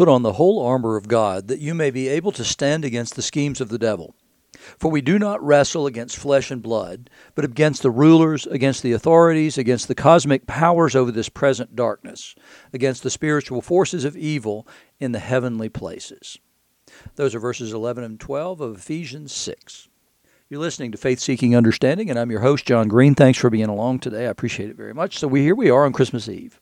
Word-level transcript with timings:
Put 0.00 0.08
on 0.08 0.22
the 0.22 0.32
whole 0.32 0.64
armor 0.64 0.96
of 0.96 1.08
God, 1.08 1.48
that 1.48 1.58
you 1.58 1.74
may 1.74 1.90
be 1.90 2.08
able 2.08 2.32
to 2.32 2.42
stand 2.42 2.86
against 2.86 3.16
the 3.16 3.20
schemes 3.20 3.60
of 3.60 3.68
the 3.68 3.76
devil. 3.76 4.14
For 4.78 4.90
we 4.90 5.02
do 5.02 5.18
not 5.18 5.44
wrestle 5.44 5.86
against 5.86 6.16
flesh 6.16 6.50
and 6.50 6.62
blood, 6.62 7.10
but 7.34 7.44
against 7.44 7.82
the 7.82 7.90
rulers, 7.90 8.46
against 8.46 8.82
the 8.82 8.92
authorities, 8.92 9.58
against 9.58 9.88
the 9.88 9.94
cosmic 9.94 10.46
powers 10.46 10.96
over 10.96 11.12
this 11.12 11.28
present 11.28 11.76
darkness, 11.76 12.34
against 12.72 13.02
the 13.02 13.10
spiritual 13.10 13.60
forces 13.60 14.06
of 14.06 14.16
evil 14.16 14.66
in 14.98 15.12
the 15.12 15.18
heavenly 15.18 15.68
places. 15.68 16.38
Those 17.16 17.34
are 17.34 17.38
verses 17.38 17.74
11 17.74 18.02
and 18.02 18.18
12 18.18 18.62
of 18.62 18.76
Ephesians 18.78 19.34
6. 19.34 19.88
You're 20.48 20.60
listening 20.60 20.92
to 20.92 20.96
Faith 20.96 21.20
Seeking 21.20 21.54
Understanding, 21.54 22.08
and 22.08 22.18
I'm 22.18 22.30
your 22.30 22.40
host, 22.40 22.64
John 22.64 22.88
Green. 22.88 23.14
Thanks 23.14 23.38
for 23.38 23.50
being 23.50 23.68
along 23.68 23.98
today. 23.98 24.26
I 24.26 24.30
appreciate 24.30 24.70
it 24.70 24.76
very 24.78 24.94
much. 24.94 25.18
So 25.18 25.28
we 25.28 25.42
here 25.42 25.54
we 25.54 25.68
are 25.68 25.84
on 25.84 25.92
Christmas 25.92 26.26
Eve, 26.26 26.58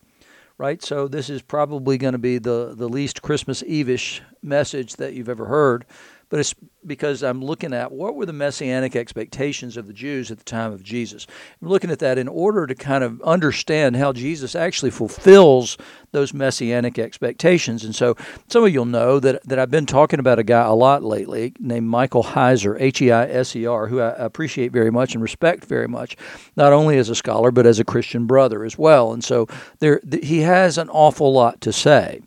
right? 0.59 0.83
So 0.83 1.09
this 1.09 1.31
is 1.31 1.41
probably 1.41 1.97
going 1.97 2.13
to 2.13 2.19
be 2.19 2.39
the, 2.39 2.75
the 2.77 2.89
least 2.89 3.23
Christmas 3.23 3.63
Eve-ish 3.63 4.23
message 4.43 4.97
that 4.97 5.15
you've 5.15 5.29
ever 5.29 5.47
heard 5.47 5.87
but 6.29 6.41
it's 6.41 6.55
because 6.87 7.23
I'm 7.23 7.45
looking 7.45 7.73
at 7.73 7.93
what 7.93 8.15
were 8.15 8.27
the 8.27 8.33
messianic 8.33 8.97
expectations 8.97 9.77
of 9.77 9.87
the 9.87 9.93
Jews 9.93 10.31
at 10.31 10.39
the 10.39 10.45
time 10.45 10.73
of 10.73 10.83
Jesus. 10.83 11.27
I'm 11.61 11.69
looking 11.69 11.91
at 11.91 11.99
that 12.01 12.19
in 12.19 12.29
order 12.29 12.67
to 12.67 12.75
kind 12.75 13.05
of 13.05 13.21
understand 13.23 13.97
how 13.97 14.13
Jesus 14.13 14.55
actually 14.55 14.91
fulfills 14.91 15.77
those 16.13 16.33
messianic 16.33 16.99
expectations. 16.99 17.85
And 17.85 17.95
so 17.95 18.17
some 18.49 18.65
of 18.65 18.73
you'll 18.73 18.87
know 18.87 19.21
that, 19.21 19.43
that 19.45 19.59
I've 19.59 19.71
been 19.71 19.87
talking 19.87 20.21
about 20.21 20.39
a 20.39 20.45
guy 20.45 20.65
a 20.65 20.73
lot 20.73 21.03
lately 21.03 21.53
named 21.59 21.87
Michael 21.87 22.25
Heiser, 22.25 22.81
H 22.81 23.03
E 23.03 23.11
I 23.11 23.27
S 23.27 23.55
E 23.55 23.67
R, 23.67 23.87
who 23.87 24.01
I 24.01 24.11
appreciate 24.11 24.73
very 24.73 24.91
much 24.91 25.15
and 25.15 25.23
respect 25.23 25.65
very 25.65 25.89
much, 25.89 26.17
not 26.57 26.73
only 26.73 26.97
as 26.99 27.11
a 27.11 27.15
scholar, 27.15 27.51
but 27.51 27.67
as 27.67 27.79
a 27.79 27.85
Christian 27.85 28.27
brother 28.27 28.65
as 28.65 28.79
well. 28.79 29.13
And 29.13 29.23
so 29.23 29.47
there, 29.81 30.01
he 30.23 30.41
has 30.41 30.79
an 30.79 30.89
awful 30.89 31.33
lot 31.33 31.61
to 31.63 31.73
say. 31.73 32.21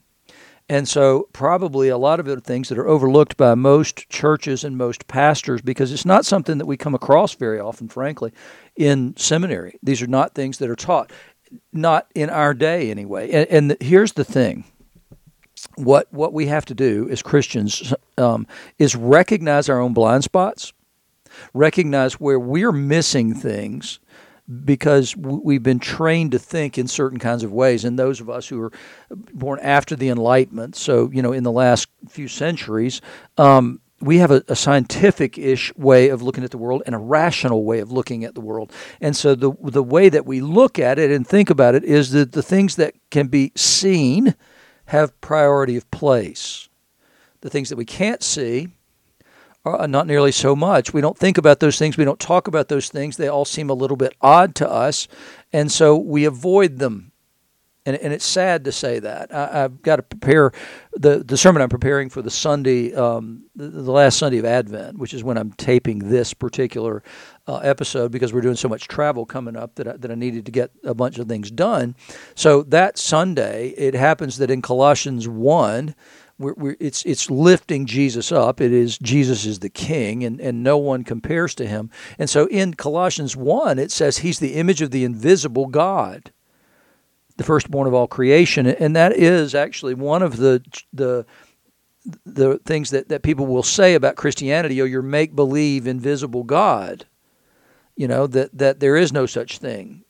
And 0.71 0.87
so, 0.87 1.27
probably 1.33 1.89
a 1.89 1.97
lot 1.97 2.21
of 2.21 2.29
it 2.29 2.37
are 2.37 2.39
things 2.39 2.69
that 2.69 2.77
are 2.77 2.87
overlooked 2.87 3.35
by 3.35 3.55
most 3.55 4.07
churches 4.07 4.63
and 4.63 4.77
most 4.77 5.05
pastors 5.09 5.61
because 5.61 5.91
it's 5.91 6.05
not 6.05 6.25
something 6.25 6.59
that 6.59 6.65
we 6.65 6.77
come 6.77 6.95
across 6.95 7.33
very 7.33 7.59
often, 7.59 7.89
frankly, 7.89 8.31
in 8.77 9.13
seminary. 9.17 9.77
These 9.83 10.01
are 10.01 10.07
not 10.07 10.33
things 10.33 10.59
that 10.59 10.69
are 10.69 10.77
taught, 10.77 11.11
not 11.73 12.07
in 12.15 12.29
our 12.29 12.53
day 12.53 12.89
anyway. 12.89 13.31
And, 13.31 13.49
and 13.49 13.77
here's 13.81 14.13
the 14.13 14.23
thing 14.23 14.63
what, 15.75 16.07
what 16.13 16.31
we 16.31 16.45
have 16.45 16.63
to 16.67 16.73
do 16.73 17.09
as 17.11 17.21
Christians 17.21 17.93
um, 18.17 18.47
is 18.79 18.95
recognize 18.95 19.67
our 19.67 19.81
own 19.81 19.91
blind 19.91 20.23
spots, 20.23 20.71
recognize 21.53 22.13
where 22.13 22.39
we're 22.39 22.71
missing 22.71 23.35
things 23.35 23.99
because 24.65 25.15
we've 25.15 25.63
been 25.63 25.79
trained 25.79 26.31
to 26.33 26.39
think 26.39 26.77
in 26.77 26.87
certain 26.87 27.19
kinds 27.19 27.43
of 27.43 27.53
ways. 27.53 27.85
And 27.85 27.97
those 27.97 28.19
of 28.19 28.29
us 28.29 28.47
who 28.47 28.61
are 28.61 28.71
born 29.09 29.59
after 29.61 29.95
the 29.95 30.09
Enlightenment, 30.09 30.75
so, 30.75 31.09
you 31.11 31.21
know, 31.21 31.31
in 31.31 31.43
the 31.43 31.51
last 31.51 31.87
few 32.09 32.27
centuries, 32.27 33.01
um, 33.37 33.79
we 34.01 34.17
have 34.17 34.31
a, 34.31 34.43
a 34.47 34.55
scientific 34.55 35.37
ish 35.37 35.73
way 35.75 36.09
of 36.09 36.21
looking 36.21 36.43
at 36.43 36.51
the 36.51 36.57
world 36.57 36.81
and 36.85 36.95
a 36.95 36.99
rational 36.99 37.63
way 37.63 37.79
of 37.79 37.91
looking 37.91 38.25
at 38.25 38.35
the 38.35 38.41
world. 38.41 38.73
And 38.99 39.15
so 39.15 39.35
the, 39.35 39.53
the 39.61 39.83
way 39.83 40.09
that 40.09 40.25
we 40.25 40.41
look 40.41 40.79
at 40.79 40.99
it 40.99 41.11
and 41.11 41.25
think 41.25 41.49
about 41.49 41.75
it 41.75 41.83
is 41.83 42.11
that 42.11 42.31
the 42.33 42.43
things 42.43 42.75
that 42.75 42.95
can 43.09 43.27
be 43.27 43.51
seen 43.55 44.35
have 44.85 45.19
priority 45.21 45.77
of 45.77 45.89
place. 45.91 46.67
The 47.41 47.49
things 47.49 47.69
that 47.69 47.77
we 47.77 47.85
can't 47.85 48.21
see 48.21 48.69
uh, 49.65 49.87
not 49.87 50.07
nearly 50.07 50.31
so 50.31 50.55
much. 50.55 50.93
We 50.93 51.01
don't 51.01 51.17
think 51.17 51.37
about 51.37 51.59
those 51.59 51.77
things. 51.77 51.97
We 51.97 52.05
don't 52.05 52.19
talk 52.19 52.47
about 52.47 52.67
those 52.67 52.89
things. 52.89 53.17
They 53.17 53.27
all 53.27 53.45
seem 53.45 53.69
a 53.69 53.73
little 53.75 53.97
bit 53.97 54.13
odd 54.21 54.55
to 54.55 54.69
us, 54.69 55.07
and 55.53 55.71
so 55.71 55.95
we 55.95 56.25
avoid 56.25 56.79
them. 56.79 57.11
And, 57.83 57.95
and 57.95 58.13
it's 58.13 58.25
sad 58.25 58.65
to 58.65 58.71
say 58.71 58.99
that. 58.99 59.33
I, 59.33 59.61
have 59.61 59.81
got 59.81 59.95
to 59.95 60.03
prepare 60.03 60.51
the, 60.93 61.23
the 61.23 61.35
sermon 61.35 61.63
I'm 61.63 61.69
preparing 61.69 62.11
for 62.11 62.21
the 62.21 62.29
Sunday, 62.29 62.93
um, 62.93 63.45
the, 63.55 63.69
the, 63.69 63.91
last 63.91 64.19
Sunday 64.19 64.37
of 64.37 64.45
Advent, 64.45 64.99
which 64.99 65.15
is 65.15 65.23
when 65.23 65.35
I'm 65.35 65.51
taping 65.53 65.97
this 65.97 66.31
particular 66.31 67.01
uh, 67.47 67.57
episode 67.57 68.11
because 68.11 68.33
we're 68.33 68.41
doing 68.41 68.55
so 68.55 68.69
much 68.69 68.87
travel 68.87 69.25
coming 69.25 69.55
up 69.55 69.73
that 69.75 69.87
I, 69.87 69.97
that 69.97 70.11
I 70.11 70.15
needed 70.15 70.45
to 70.45 70.51
get 70.51 70.69
a 70.83 70.93
bunch 70.93 71.17
of 71.17 71.27
things 71.27 71.49
done. 71.49 71.95
So 72.35 72.61
that 72.63 72.99
Sunday, 72.99 73.69
it 73.69 73.95
happens 73.95 74.37
that 74.37 74.51
in 74.51 74.61
Colossians 74.61 75.27
1, 75.27 75.95
we're, 76.41 76.53
we're, 76.55 76.77
it's 76.79 77.03
it's 77.05 77.29
lifting 77.29 77.85
Jesus 77.85 78.31
up. 78.31 78.59
It 78.59 78.73
is 78.73 78.97
Jesus 78.97 79.45
is 79.45 79.59
the 79.59 79.69
King, 79.69 80.23
and, 80.23 80.39
and 80.41 80.63
no 80.63 80.77
one 80.77 81.03
compares 81.03 81.55
to 81.55 81.67
him. 81.67 81.89
And 82.17 82.29
so 82.29 82.47
in 82.47 82.73
Colossians 82.73 83.35
one, 83.35 83.79
it 83.79 83.91
says 83.91 84.19
he's 84.19 84.39
the 84.39 84.55
image 84.55 84.81
of 84.81 84.91
the 84.91 85.03
invisible 85.03 85.67
God, 85.67 86.31
the 87.37 87.43
firstborn 87.43 87.87
of 87.87 87.93
all 87.93 88.07
creation, 88.07 88.65
and 88.65 88.95
that 88.95 89.13
is 89.13 89.55
actually 89.55 89.93
one 89.93 90.21
of 90.21 90.37
the 90.37 90.63
the 90.91 91.25
the 92.25 92.57
things 92.65 92.89
that, 92.89 93.09
that 93.09 93.21
people 93.21 93.45
will 93.45 93.63
say 93.63 93.93
about 93.93 94.15
Christianity. 94.15 94.81
Oh, 94.81 94.85
you're 94.85 95.03
make 95.03 95.35
believe 95.35 95.85
invisible 95.85 96.43
God. 96.43 97.05
You 97.95 98.07
know 98.07 98.25
that 98.27 98.57
that 98.57 98.79
there 98.79 98.97
is 98.97 99.13
no 99.13 99.25
such 99.25 99.59
thing 99.59 100.03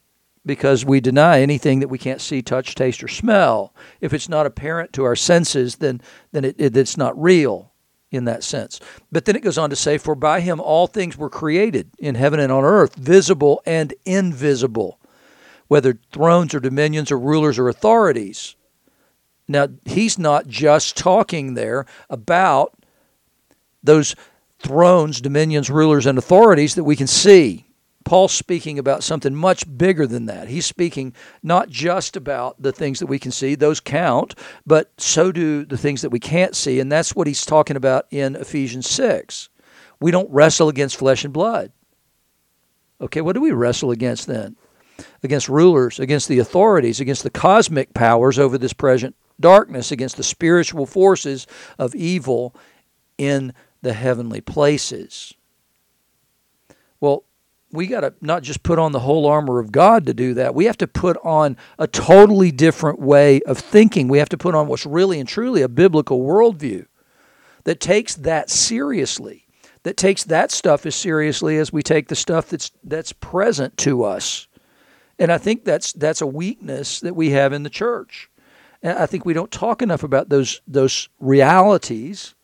because 0.45 0.83
we 0.83 0.99
deny 0.99 1.41
anything 1.41 1.79
that 1.79 1.87
we 1.87 1.97
can't 1.97 2.21
see, 2.21 2.41
touch, 2.41 2.75
taste, 2.75 3.03
or 3.03 3.07
smell. 3.07 3.73
If 3.99 4.13
it's 4.13 4.29
not 4.29 4.45
apparent 4.45 4.93
to 4.93 5.03
our 5.03 5.15
senses, 5.15 5.77
then 5.77 6.01
then 6.31 6.45
it, 6.45 6.55
it, 6.57 6.75
it's 6.75 6.97
not 6.97 7.21
real 7.21 7.71
in 8.09 8.25
that 8.25 8.43
sense. 8.43 8.79
But 9.11 9.25
then 9.25 9.35
it 9.35 9.43
goes 9.43 9.57
on 9.57 9.69
to 9.69 9.75
say, 9.75 9.97
"For 9.97 10.15
by 10.15 10.41
him 10.41 10.59
all 10.59 10.87
things 10.87 11.17
were 11.17 11.29
created 11.29 11.91
in 11.99 12.15
heaven 12.15 12.39
and 12.39 12.51
on 12.51 12.63
earth, 12.63 12.95
visible 12.95 13.61
and 13.65 13.93
invisible, 14.05 14.99
whether 15.67 15.99
thrones 16.11 16.53
or 16.53 16.59
dominions 16.59 17.11
or 17.11 17.19
rulers 17.19 17.59
or 17.59 17.69
authorities." 17.69 18.55
Now 19.47 19.67
he's 19.85 20.17
not 20.17 20.47
just 20.47 20.97
talking 20.97 21.53
there 21.53 21.85
about 22.09 22.73
those 23.83 24.15
thrones, 24.59 25.21
dominions, 25.21 25.69
rulers, 25.69 26.05
and 26.05 26.17
authorities 26.17 26.75
that 26.75 26.83
we 26.83 26.95
can 26.95 27.07
see 27.07 27.65
Paul's 28.11 28.33
speaking 28.33 28.77
about 28.77 29.05
something 29.05 29.33
much 29.33 29.63
bigger 29.77 30.05
than 30.05 30.25
that. 30.25 30.49
He's 30.49 30.65
speaking 30.65 31.13
not 31.41 31.69
just 31.69 32.17
about 32.17 32.61
the 32.61 32.73
things 32.73 32.99
that 32.99 33.05
we 33.05 33.17
can 33.17 33.31
see, 33.31 33.55
those 33.55 33.79
count, 33.79 34.35
but 34.65 34.91
so 34.97 35.31
do 35.31 35.63
the 35.63 35.77
things 35.77 36.01
that 36.01 36.09
we 36.09 36.19
can't 36.19 36.53
see. 36.53 36.81
And 36.81 36.91
that's 36.91 37.15
what 37.15 37.25
he's 37.25 37.45
talking 37.45 37.77
about 37.77 38.07
in 38.11 38.35
Ephesians 38.35 38.89
6. 38.89 39.47
We 40.01 40.11
don't 40.11 40.29
wrestle 40.29 40.67
against 40.67 40.97
flesh 40.97 41.23
and 41.23 41.33
blood. 41.33 41.71
Okay, 42.99 43.21
what 43.21 43.31
do 43.31 43.39
we 43.39 43.51
wrestle 43.51 43.91
against 43.91 44.27
then? 44.27 44.57
Against 45.23 45.47
rulers, 45.47 45.97
against 45.97 46.27
the 46.27 46.39
authorities, 46.39 46.99
against 46.99 47.23
the 47.23 47.29
cosmic 47.29 47.93
powers 47.93 48.37
over 48.37 48.57
this 48.57 48.73
present 48.73 49.15
darkness, 49.39 49.89
against 49.89 50.17
the 50.17 50.23
spiritual 50.23 50.85
forces 50.85 51.47
of 51.79 51.95
evil 51.95 52.53
in 53.17 53.53
the 53.81 53.93
heavenly 53.93 54.41
places. 54.41 55.33
Well, 56.99 57.23
we 57.71 57.87
got 57.87 58.01
to 58.01 58.13
not 58.21 58.43
just 58.43 58.63
put 58.63 58.79
on 58.79 58.91
the 58.91 58.99
whole 58.99 59.25
armor 59.25 59.59
of 59.59 59.71
God 59.71 60.05
to 60.05 60.13
do 60.13 60.33
that. 60.35 60.53
We 60.53 60.65
have 60.65 60.77
to 60.77 60.87
put 60.87 61.17
on 61.23 61.57
a 61.79 61.87
totally 61.87 62.51
different 62.51 62.99
way 62.99 63.41
of 63.41 63.57
thinking. 63.57 64.07
We 64.07 64.19
have 64.19 64.29
to 64.29 64.37
put 64.37 64.55
on 64.55 64.67
what's 64.67 64.85
really 64.85 65.19
and 65.19 65.27
truly 65.27 65.61
a 65.61 65.69
biblical 65.69 66.21
worldview 66.21 66.85
that 67.63 67.79
takes 67.79 68.15
that 68.15 68.49
seriously, 68.49 69.47
that 69.83 69.97
takes 69.97 70.23
that 70.25 70.51
stuff 70.51 70.85
as 70.85 70.95
seriously 70.95 71.57
as 71.57 71.71
we 71.71 71.83
take 71.83 72.07
the 72.07 72.15
stuff 72.15 72.49
that's 72.49 72.71
that's 72.83 73.13
present 73.13 73.77
to 73.77 74.03
us. 74.03 74.47
And 75.17 75.31
I 75.31 75.37
think 75.37 75.63
that's 75.65 75.93
that's 75.93 76.21
a 76.21 76.27
weakness 76.27 76.99
that 77.01 77.15
we 77.15 77.29
have 77.31 77.53
in 77.53 77.63
the 77.63 77.69
church. 77.69 78.29
And 78.83 78.97
I 78.97 79.05
think 79.05 79.25
we 79.25 79.33
don't 79.33 79.51
talk 79.51 79.81
enough 79.81 80.03
about 80.03 80.29
those 80.29 80.61
those 80.67 81.09
realities 81.19 82.35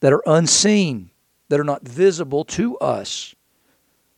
that 0.00 0.12
are 0.12 0.22
unseen, 0.26 1.10
that 1.48 1.60
are 1.60 1.64
not 1.64 1.86
visible 1.86 2.44
to 2.44 2.76
us 2.78 3.34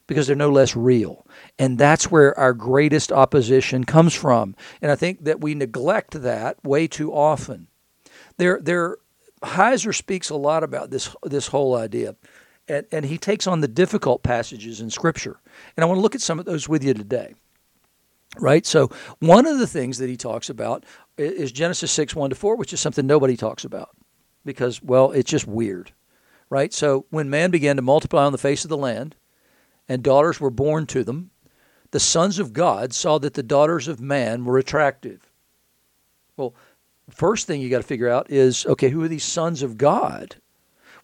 because 0.09 0.27
they're 0.27 0.35
no 0.35 0.51
less 0.51 0.75
real. 0.75 1.25
And 1.59 1.79
that's 1.79 2.11
where 2.11 2.37
our 2.37 2.55
greatest 2.55 3.13
opposition 3.13 3.85
comes 3.85 4.15
from. 4.15 4.57
And 4.83 4.91
I 4.91 4.97
think 4.97 5.25
that 5.25 5.41
we 5.41 5.55
neglect 5.55 6.21
that 6.23 6.65
way 6.65 6.89
too 6.89 7.13
often. 7.13 7.69
There, 8.39 8.59
there, 8.61 8.97
Heiser 9.43 9.95
speaks 9.95 10.31
a 10.31 10.37
lot 10.37 10.65
about 10.65 10.91
this, 10.91 11.15
this 11.23 11.47
whole 11.49 11.77
idea. 11.77 12.17
And, 12.67 12.87
and 12.91 13.05
he 13.05 13.19
takes 13.19 13.47
on 13.47 13.61
the 13.61 13.69
difficult 13.69 14.23
passages 14.23 14.81
in 14.81 14.91
Scripture. 14.91 15.39
And 15.77 15.85
I 15.85 15.87
want 15.87 15.99
to 15.99 16.03
look 16.03 16.15
at 16.17 16.21
some 16.23 16.41
of 16.41 16.47
those 16.47 16.69
with 16.69 16.83
you 16.83 16.95
today. 16.95 17.35
Right? 18.39 18.67
So, 18.67 18.91
one 19.21 19.47
of 19.47 19.59
the 19.59 19.67
things 19.67 19.99
that 19.99 20.09
he 20.09 20.17
talks 20.17 20.51
about 20.51 20.85
is 21.17 21.51
Genesis 21.51 21.91
6 21.93 22.15
1 22.15 22.31
to 22.31 22.37
4, 22.37 22.57
which 22.57 22.75
is 22.75 22.81
something 22.81 23.07
nobody 23.07 23.39
talks 23.39 23.65
about 23.65 23.89
because, 24.45 24.83
well, 24.83 25.13
it's 25.13 25.31
just 25.31 25.47
weird. 25.47 25.93
Right? 26.51 26.73
So, 26.73 27.07
when 27.09 27.31
man 27.31 27.51
began 27.51 27.77
to 27.77 27.83
multiply 27.83 28.25
on 28.25 28.33
the 28.33 28.39
face 28.39 28.65
of 28.65 28.69
the 28.69 28.77
land, 28.77 29.17
and 29.89 30.03
daughters 30.03 30.41
were 30.41 30.51
born 30.51 30.87
to 30.87 31.03
them, 31.03 31.31
the 31.91 32.01
sons 32.01 32.39
of 32.39 32.53
God 32.53 32.93
saw 32.93 33.19
that 33.19 33.35
the 33.35 33.43
daughters 33.43 33.89
of 33.89 34.01
man 34.01 34.45
were 34.45 34.59
attractive. 34.59 35.31
Well, 36.37 36.55
first 37.11 37.47
thing 37.47 37.61
you 37.61 37.71
got 37.71 37.79
to 37.79 37.83
figure 37.83 38.09
out 38.09 38.31
is 38.31 38.67
okay, 38.67 38.91
who 38.91 39.03
are 39.03 39.09
these 39.09 39.25
sons 39.25 39.63
of 39.63 39.79
God? 39.79 40.37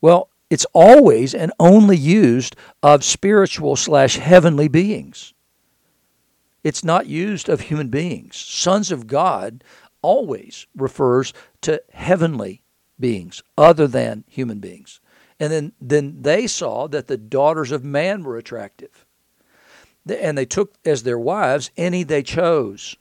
Well, 0.00 0.28
it's 0.50 0.66
always 0.75 1.34
and 1.34 1.52
only 1.58 1.96
used 1.96 2.54
of 2.82 3.02
spiritual 3.02 3.76
slash 3.76 4.16
heavenly 4.16 4.69
beings. 4.69 5.32
It's 6.62 6.84
not 6.84 7.06
used 7.06 7.48
of 7.48 7.62
human 7.62 7.88
beings. 7.88 8.36
Sons 8.36 8.92
of 8.92 9.06
God 9.06 9.64
always 10.02 10.66
refers 10.76 11.32
to 11.62 11.82
heavenly 11.92 12.62
beings 13.00 13.42
other 13.56 13.86
than 13.86 14.25
human 14.28 14.60
beings. 14.60 15.00
And 15.40 15.52
then, 15.52 15.72
then 15.81 16.22
they 16.22 16.46
saw 16.46 16.86
that 16.88 17.06
the 17.06 17.16
daughters 17.16 17.72
of 17.72 17.84
man 17.84 18.22
were 18.22 18.36
attractive. 18.36 19.04
And 20.08 20.36
they 20.36 20.46
took 20.46 20.75
as 20.84 21.02
their 21.02 21.19
wives 21.19 21.70
any 21.76 22.02
they 22.02 22.22
chose. 22.22 22.96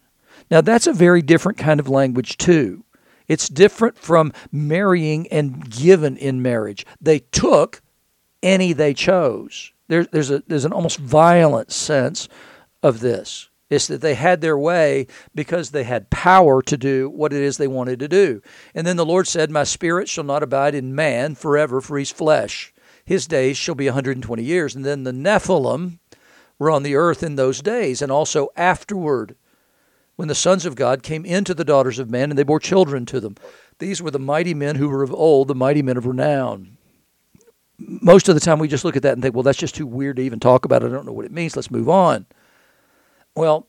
Now, 0.50 0.62
that's 0.62 0.88
a 0.88 0.94
very 0.94 1.21
different 1.21 1.57
kind 1.57 1.80
of 1.80 1.88
language, 1.88 2.38
too. 2.38 2.83
It's 3.27 3.47
different 3.47 3.97
from 3.97 4.33
marrying 4.51 5.27
and 5.27 5.69
given 5.69 6.18
in 6.18 6.41
marriage. 6.41 6.85
They 7.00 7.19
took 7.19 7.81
any 8.41 8.74
they 8.74 8.94
chose. 8.94 9.71
There, 9.88 10.06
there's, 10.06 10.30
a, 10.30 10.44
there's 10.47 10.65
an 10.65 10.74
almost 10.74 10.97
violent 10.97 11.71
sense 11.71 12.27
of 12.81 13.00
this. 13.00 13.50
It's 13.69 13.88
that 13.88 14.01
they 14.01 14.15
had 14.15 14.42
their 14.42 14.57
way 14.57 15.07
because 15.33 15.71
they 15.71 15.83
had 15.83 16.10
power 16.10 16.62
to 16.62 16.77
do 16.77 17.10
what 17.10 17.33
it 17.33 17.42
is 17.42 17.57
they 17.57 17.68
wanted 17.68 18.00
to 18.00 18.07
do. 18.07 18.42
And 18.75 18.86
then 18.86 18.98
the 18.98 19.06
Lord 19.06 19.27
said, 19.27 19.50
My 19.50 19.63
spirit 19.63 20.10
shall 20.10 20.24
not 20.24 20.44
abide 20.44 20.75
in 20.75 20.95
man 20.95 21.36
forever, 21.36 21.81
for 21.81 21.98
he's 21.98 22.12
flesh. 22.12 22.74
His 23.06 23.27
days 23.27 23.57
shall 23.57 23.75
be 23.75 23.86
120 23.86 24.44
years. 24.44 24.75
And 24.75 24.86
then 24.86 25.04
the 25.04 25.12
Nephilim 25.12 26.00
were 26.60 26.69
on 26.69 26.83
the 26.83 26.95
earth 26.95 27.24
in 27.24 27.36
those 27.36 27.62
days, 27.62 28.01
and 28.01 28.12
also 28.12 28.50
afterward, 28.56 29.36
when 30.16 30.27
the 30.27 30.36
sons 30.36 30.66
of 30.66 30.75
God 30.75 31.01
came 31.01 31.25
into 31.25 31.54
the 31.54 31.66
daughters 31.66 32.00
of 32.00 32.09
men, 32.09 32.30
and 32.30 32.38
they 32.38 32.44
bore 32.44 32.59
children 32.59 33.06
to 33.07 33.19
them. 33.19 33.36
These 33.80 34.01
were 34.01 34.12
the 34.12 34.19
mighty 34.19 34.54
men 34.54 34.75
who 34.75 34.88
were 34.88 35.04
of 35.04 35.13
old, 35.13 35.48
the 35.48 35.56
mighty 35.56 35.81
men 35.81 35.98
of 35.98 36.06
renown. 36.06 36.77
Most 37.80 38.30
of 38.30 38.36
the 38.36 38.42
time, 38.42 38.59
we 38.59 38.68
just 38.68 38.86
look 38.86 38.95
at 38.95 39.01
that 39.01 39.13
and 39.13 39.21
think, 39.21 39.33
well, 39.33 39.44
that's 39.44 39.57
just 39.57 39.75
too 39.75 39.88
weird 39.88 40.18
to 40.18 40.21
even 40.21 40.39
talk 40.39 40.63
about. 40.63 40.83
I 40.83 40.89
don't 40.89 41.06
know 41.06 41.12
what 41.12 41.25
it 41.25 41.31
means. 41.31 41.56
Let's 41.56 41.71
move 41.71 41.89
on. 41.89 42.27
Well, 43.35 43.68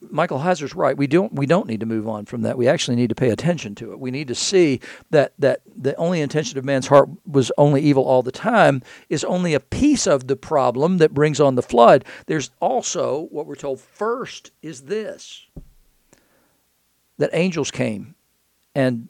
Michael 0.00 0.38
Heiser's 0.38 0.74
right. 0.74 0.96
We 0.96 1.06
don't 1.06 1.34
we 1.34 1.46
don't 1.46 1.66
need 1.66 1.80
to 1.80 1.86
move 1.86 2.08
on 2.08 2.24
from 2.24 2.42
that. 2.42 2.56
We 2.56 2.68
actually 2.68 2.96
need 2.96 3.10
to 3.10 3.14
pay 3.14 3.28
attention 3.30 3.74
to 3.76 3.92
it. 3.92 4.00
We 4.00 4.10
need 4.10 4.28
to 4.28 4.34
see 4.34 4.80
that 5.10 5.34
that 5.38 5.60
the 5.76 5.94
only 5.96 6.22
intention 6.22 6.58
of 6.58 6.64
man's 6.64 6.86
heart 6.86 7.08
was 7.26 7.52
only 7.58 7.82
evil 7.82 8.04
all 8.04 8.22
the 8.22 8.32
time 8.32 8.82
is 9.10 9.24
only 9.24 9.52
a 9.52 9.60
piece 9.60 10.06
of 10.06 10.26
the 10.26 10.36
problem 10.36 10.98
that 10.98 11.12
brings 11.12 11.38
on 11.38 11.54
the 11.54 11.62
flood. 11.62 12.04
There's 12.26 12.50
also 12.60 13.28
what 13.30 13.46
we're 13.46 13.56
told 13.56 13.80
first 13.80 14.52
is 14.62 14.82
this 14.82 15.46
that 17.18 17.30
angels 17.34 17.70
came 17.70 18.14
and 18.74 19.08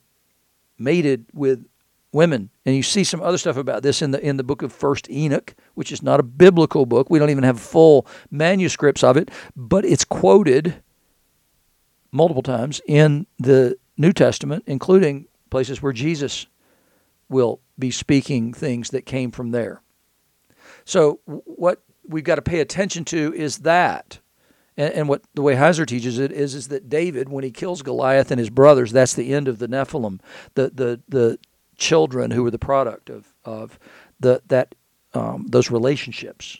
mated 0.77 1.27
with 1.33 1.67
women. 2.13 2.51
And 2.65 2.75
you 2.75 2.83
see 2.83 3.05
some 3.05 3.21
other 3.21 3.39
stuff 3.39 3.57
about 3.57 3.83
this 3.83 4.03
in 4.03 4.11
the 4.11 4.21
in 4.21 4.37
the 4.37 4.45
book 4.45 4.63
of 4.63 4.73
First 4.73 5.11
Enoch, 5.11 5.55
which 5.75 5.93
is 5.93 6.03
not 6.03 6.21
a 6.21 6.25
biblical 6.25 6.87
book. 6.87 7.11
We 7.11 7.19
don't 7.19 7.31
even 7.31 7.45
have 7.45 7.61
full 7.61 8.07
manuscripts 8.31 9.05
of 9.05 9.17
it, 9.17 9.31
but 9.57 9.85
it's 9.85 10.05
quoted 10.05 10.83
multiple 12.13 12.43
times 12.43 12.81
in 12.87 13.27
the 13.39 13.77
New 13.97 14.13
Testament, 14.13 14.65
including 14.67 15.27
places 15.51 15.83
where 15.83 15.93
Jesus 15.93 16.47
will 17.29 17.61
be 17.79 17.91
speaking 17.91 18.53
things 18.53 18.91
that 18.91 19.07
came 19.07 19.31
from 19.31 19.53
there. 19.53 19.83
So 20.85 21.21
what 21.25 21.83
we've 22.07 22.25
got 22.25 22.37
to 22.37 22.43
pay 22.43 22.61
attention 22.61 23.05
to 23.07 23.33
is 23.35 23.59
that. 23.59 24.19
And, 24.77 25.09
what 25.11 25.23
the 25.35 25.43
way 25.43 25.57
Heiser 25.57 25.87
teaches 25.87 26.19
it 26.19 26.33
is, 26.33 26.55
is 26.55 26.69
that 26.69 26.89
David, 26.89 27.29
when 27.29 27.45
he 27.45 27.51
kills 27.51 27.83
Goliath 27.83 28.31
and 28.31 28.39
his 28.39 28.49
brothers, 28.49 28.93
that's 28.93 29.13
the 29.13 29.35
end 29.35 29.47
of 29.47 29.59
the 29.59 29.69
Nephilim. 29.69 30.21
The 30.55 30.71
the 30.71 31.01
the 31.07 31.39
children 31.81 32.31
who 32.31 32.45
were 32.45 32.51
the 32.53 32.59
product 32.59 33.11
of 33.11 33.35
of 33.45 33.79
the 34.21 34.41
that 34.47 34.77
um, 35.15 35.47
those 35.49 35.71
relationships. 35.71 36.59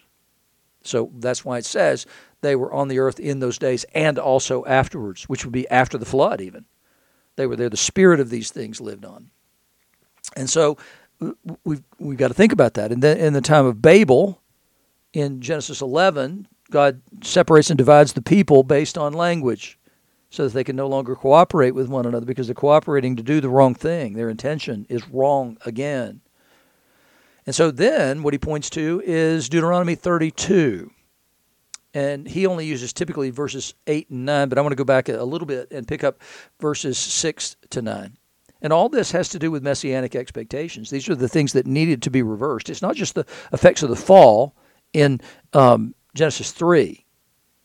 So 0.83 1.13
that's 1.19 1.45
why 1.45 1.59
it 1.59 1.67
says 1.67 2.07
they 2.41 2.57
were 2.57 2.73
on 2.73 2.89
the 2.89 2.99
earth 2.99 3.21
in 3.21 3.39
those 3.39 3.59
days 3.59 3.85
and 3.95 4.19
also 4.19 4.65
afterwards, 4.65 5.29
which 5.29 5.45
would 5.45 5.53
be 5.53 5.69
after 5.69 5.99
the 5.99 6.07
flood. 6.07 6.41
Even 6.41 6.65
they 7.37 7.47
were 7.47 7.55
there. 7.55 7.69
The 7.69 7.77
spirit 7.77 8.19
of 8.19 8.31
these 8.31 8.51
things 8.51 8.81
lived 8.81 9.05
on, 9.05 9.31
and 10.35 10.51
so 10.51 10.79
we've 11.65 11.83
we've 11.99 12.19
got 12.19 12.29
to 12.29 12.35
think 12.35 12.53
about 12.53 12.75
that. 12.75 12.91
And 12.91 13.03
then 13.03 13.19
in 13.19 13.35
the 13.35 13.41
time 13.41 13.67
of 13.67 13.81
Babel, 13.81 14.41
in 15.13 15.41
Genesis 15.41 15.81
11, 15.83 16.49
God 16.71 17.03
separates 17.23 17.71
and 17.71 17.79
divides 17.79 18.15
the 18.15 18.23
people 18.23 18.63
based 18.63 18.97
on 18.97 19.13
language 19.13 19.79
so 20.31 20.45
that 20.45 20.55
they 20.55 20.65
can 20.65 20.77
no 20.77 20.87
longer 20.87 21.17
cooperate 21.17 21.73
with 21.73 21.89
one 21.89 22.07
another 22.07 22.25
because 22.25 22.47
they're 22.47 22.55
cooperating 22.55 23.17
to 23.17 23.23
do 23.23 23.41
the 23.41 23.49
wrong 23.49 23.75
thing. 23.75 24.15
Their 24.15 24.31
intention 24.31 24.87
is 24.89 25.09
wrong 25.09 25.59
again. 25.67 26.21
And 27.47 27.55
so 27.55 27.73
then 27.73 28.23
what 28.23 28.33
he 28.33 28.39
points 28.39 28.71
to 28.71 29.03
is 29.05 29.49
Deuteronomy 29.49 29.97
32. 29.97 30.93
And 31.93 32.29
he 32.29 32.47
only 32.47 32.65
uses 32.65 32.93
typically 32.93 33.31
verses 33.31 33.75
8 33.89 34.11
and 34.11 34.25
9, 34.25 34.49
but 34.49 34.57
I 34.57 34.61
want 34.61 34.71
to 34.71 34.77
go 34.77 34.85
back 34.85 35.09
a 35.09 35.25
little 35.25 35.47
bit 35.47 35.73
and 35.73 35.89
pick 35.89 36.05
up 36.05 36.21
verses 36.61 36.97
6 36.97 37.57
to 37.71 37.83
9. 37.83 38.17
And 38.63 38.73
all 38.73 38.89
this 38.89 39.11
has 39.11 39.31
to 39.31 39.39
do 39.41 39.51
with 39.51 39.65
messianic 39.65 40.15
expectations. 40.15 40.91
These 40.91 41.09
are 41.09 41.17
the 41.17 41.29
things 41.29 41.55
that 41.55 41.67
needed 41.67 42.03
to 42.03 42.11
be 42.11 42.23
reversed. 42.23 42.71
It's 42.71 42.83
not 42.83 42.95
just 42.95 43.17
the 43.17 43.27
effects 43.53 43.83
of 43.83 43.89
the 43.89 43.97
fall 43.97 44.55
in 44.93 45.21
um, 45.53 45.95
Genesis 46.15 46.53
3 46.53 47.05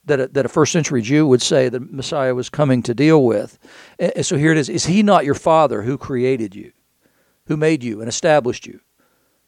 that 0.06 0.20
a, 0.20 0.28
that 0.28 0.46
a 0.46 0.48
first 0.48 0.72
century 0.72 1.02
Jew 1.02 1.26
would 1.26 1.42
say 1.42 1.68
the 1.68 1.80
Messiah 1.80 2.34
was 2.34 2.48
coming 2.48 2.82
to 2.82 2.94
deal 2.94 3.24
with. 3.24 3.58
And 3.98 4.24
so 4.24 4.36
here 4.36 4.52
it 4.52 4.58
is 4.58 4.68
Is 4.68 4.86
he 4.86 5.02
not 5.02 5.24
your 5.24 5.34
father 5.34 5.82
who 5.82 5.98
created 5.98 6.54
you, 6.54 6.72
who 7.46 7.56
made 7.56 7.84
you 7.84 8.00
and 8.00 8.08
established 8.08 8.66
you? 8.66 8.80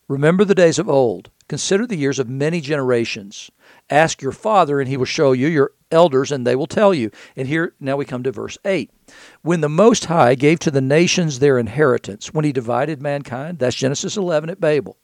Remember 0.08 0.44
the 0.44 0.54
days 0.54 0.78
of 0.78 0.88
old. 0.88 1.30
Consider 1.48 1.86
the 1.86 1.96
years 1.96 2.18
of 2.18 2.28
many 2.28 2.60
generations. 2.60 3.50
Ask 3.90 4.20
your 4.20 4.32
father, 4.32 4.80
and 4.80 4.88
he 4.88 4.96
will 4.96 5.06
show 5.06 5.32
you, 5.32 5.48
your 5.48 5.72
elders, 5.90 6.30
and 6.30 6.46
they 6.46 6.56
will 6.56 6.66
tell 6.66 6.92
you. 6.92 7.10
And 7.36 7.48
here, 7.48 7.74
now 7.80 7.96
we 7.96 8.04
come 8.04 8.22
to 8.22 8.32
verse 8.32 8.58
8. 8.64 8.90
When 9.42 9.62
the 9.62 9.68
Most 9.68 10.06
High 10.06 10.34
gave 10.34 10.58
to 10.60 10.70
the 10.70 10.82
nations 10.82 11.38
their 11.38 11.58
inheritance, 11.58 12.32
when 12.34 12.44
he 12.44 12.52
divided 12.52 13.00
mankind, 13.00 13.58
that's 13.58 13.76
Genesis 13.76 14.16
11 14.16 14.50
at 14.50 14.60
Babel, 14.60 14.98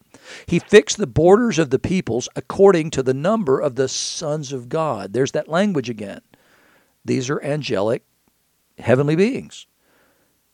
he 0.46 0.58
fixed 0.58 0.96
the 0.96 1.06
borders 1.06 1.58
of 1.58 1.70
the 1.70 1.78
peoples 1.78 2.28
according 2.36 2.90
to 2.90 3.02
the 3.02 3.14
number 3.14 3.58
of 3.60 3.76
the 3.76 3.88
sons 3.88 4.52
of 4.52 4.68
God. 4.68 5.12
There's 5.12 5.32
that 5.32 5.48
language 5.48 5.88
again. 5.88 6.20
These 7.04 7.30
are 7.30 7.42
angelic, 7.42 8.04
heavenly 8.78 9.16
beings. 9.16 9.66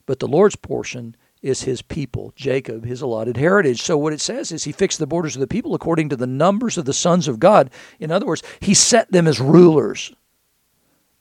But 0.05 0.19
the 0.19 0.27
Lord's 0.27 0.55
portion 0.55 1.15
is 1.41 1.63
his 1.63 1.81
people, 1.81 2.33
Jacob, 2.35 2.85
his 2.85 3.01
allotted 3.01 3.37
heritage. 3.37 3.81
So 3.81 3.97
what 3.97 4.13
it 4.13 4.21
says 4.21 4.51
is 4.51 4.63
he 4.63 4.71
fixed 4.71 4.99
the 4.99 5.07
borders 5.07 5.35
of 5.35 5.39
the 5.39 5.47
people 5.47 5.73
according 5.73 6.09
to 6.09 6.15
the 6.15 6.27
numbers 6.27 6.77
of 6.77 6.85
the 6.85 6.93
sons 6.93 7.27
of 7.27 7.39
God. 7.39 7.71
In 7.99 8.11
other 8.11 8.25
words, 8.25 8.43
he 8.59 8.73
set 8.73 9.11
them 9.11 9.27
as 9.27 9.39
rulers 9.39 10.13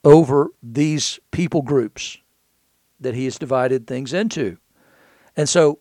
over 0.05 0.49
these 0.63 1.21
people 1.31 1.63
groups 1.63 2.19
that 3.01 3.15
he 3.15 3.25
has 3.25 3.39
divided 3.39 3.87
things 3.87 4.13
into. 4.13 4.59
And 5.37 5.49
so 5.49 5.79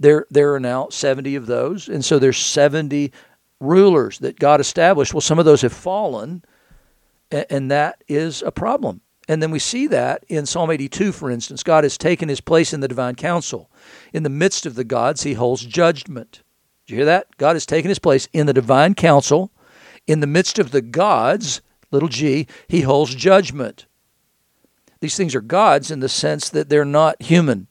there 0.00 0.26
there 0.30 0.54
are 0.54 0.60
now 0.60 0.88
70 0.88 1.36
of 1.36 1.46
those 1.46 1.88
and 1.88 2.04
so 2.04 2.18
there's 2.18 2.38
70 2.38 3.12
rulers 3.60 4.18
that 4.18 4.38
God 4.38 4.60
established. 4.60 5.14
Well 5.14 5.20
some 5.20 5.38
of 5.38 5.44
those 5.44 5.62
have 5.62 5.72
fallen 5.72 6.42
and 7.30 7.70
that 7.70 8.02
is 8.08 8.42
a 8.42 8.50
problem. 8.50 9.02
And 9.28 9.40
then 9.40 9.52
we 9.52 9.60
see 9.60 9.86
that 9.86 10.24
in 10.28 10.46
Psalm 10.46 10.70
82 10.70 11.12
for 11.12 11.30
instance. 11.30 11.62
God 11.62 11.84
has 11.84 11.96
taken 11.96 12.28
his 12.28 12.40
place 12.40 12.72
in 12.72 12.80
the 12.80 12.88
divine 12.88 13.14
council. 13.14 13.70
In 14.12 14.24
the 14.24 14.30
midst 14.30 14.66
of 14.66 14.74
the 14.74 14.84
gods 14.84 15.22
he 15.22 15.34
holds 15.34 15.64
judgment. 15.64 16.42
Did 16.86 16.92
you 16.92 16.96
hear 16.96 17.06
that? 17.06 17.36
God 17.36 17.54
has 17.54 17.66
taken 17.66 17.90
his 17.90 18.00
place 18.00 18.26
in 18.32 18.46
the 18.46 18.54
divine 18.54 18.94
council. 18.94 19.52
In 20.06 20.20
the 20.20 20.26
midst 20.26 20.58
of 20.58 20.72
the 20.72 20.82
gods 20.82 21.60
little 21.90 22.08
g 22.08 22.46
he 22.66 22.80
holds 22.80 23.14
judgment. 23.14 23.86
These 25.00 25.16
things 25.16 25.34
are 25.34 25.40
gods 25.40 25.90
in 25.90 26.00
the 26.00 26.08
sense 26.08 26.48
that 26.48 26.68
they're 26.68 26.84
not 26.84 27.20
human. 27.22 27.68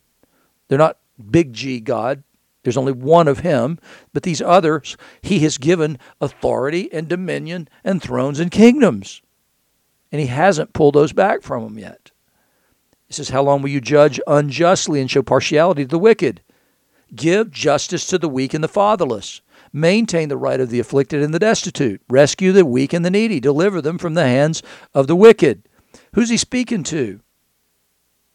They're 0.68 0.78
not 0.78 0.99
big 1.20 1.54
G 1.54 1.80
God. 1.80 2.24
There's 2.64 2.78
only 2.78 2.92
one 2.92 3.28
of 3.28 3.40
him, 3.40 3.80
but 4.14 4.24
these 4.24 4.42
others 4.42 4.98
he 5.22 5.40
has 5.40 5.58
given 5.58 5.98
authority 6.20 6.92
and 6.92 7.08
dominion 7.08 7.70
and 7.84 8.02
thrones 8.02 8.40
and 8.40 8.52
kingdoms. 8.52 9.22
And 10.12 10.20
he 10.20 10.28
hasn't 10.28 10.74
pulled 10.74 10.96
those 10.96 11.14
back 11.14 11.42
from 11.42 11.64
them 11.64 11.80
yet. 11.80 12.12
He 13.08 13.14
says, 13.14 13.30
How 13.30 13.44
long 13.44 13.62
will 13.62 13.70
you 13.70 13.82
judge 13.82 14.20
unjustly 14.28 15.02
and 15.02 15.10
show 15.10 15.24
partiality 15.24 15.84
to 15.84 15.90
the 15.90 16.00
wicked? 16.00 16.42
Give 17.16 17.50
justice 17.50 18.06
to 18.08 18.18
the 18.18 18.30
weak 18.30 18.54
and 18.54 18.64
the 18.64 18.68
fatherless. 18.68 19.42
Maintain 19.72 20.30
the 20.30 20.38
right 20.38 20.60
of 20.60 20.70
the 20.70 20.80
afflicted 20.80 21.24
and 21.24 21.34
the 21.34 21.40
destitute. 21.40 22.02
Rescue 22.10 22.52
the 22.52 22.66
weak 22.66 22.94
and 22.94 23.04
the 23.04 23.10
needy. 23.10 23.40
Deliver 23.40 23.82
them 23.82 23.98
from 23.98 24.14
the 24.14 24.26
hands 24.26 24.62
of 24.94 25.08
the 25.08 25.16
wicked. 25.16 25.68
Who's 26.14 26.30
he 26.30 26.38
speaking 26.38 26.84
to? 26.84 27.22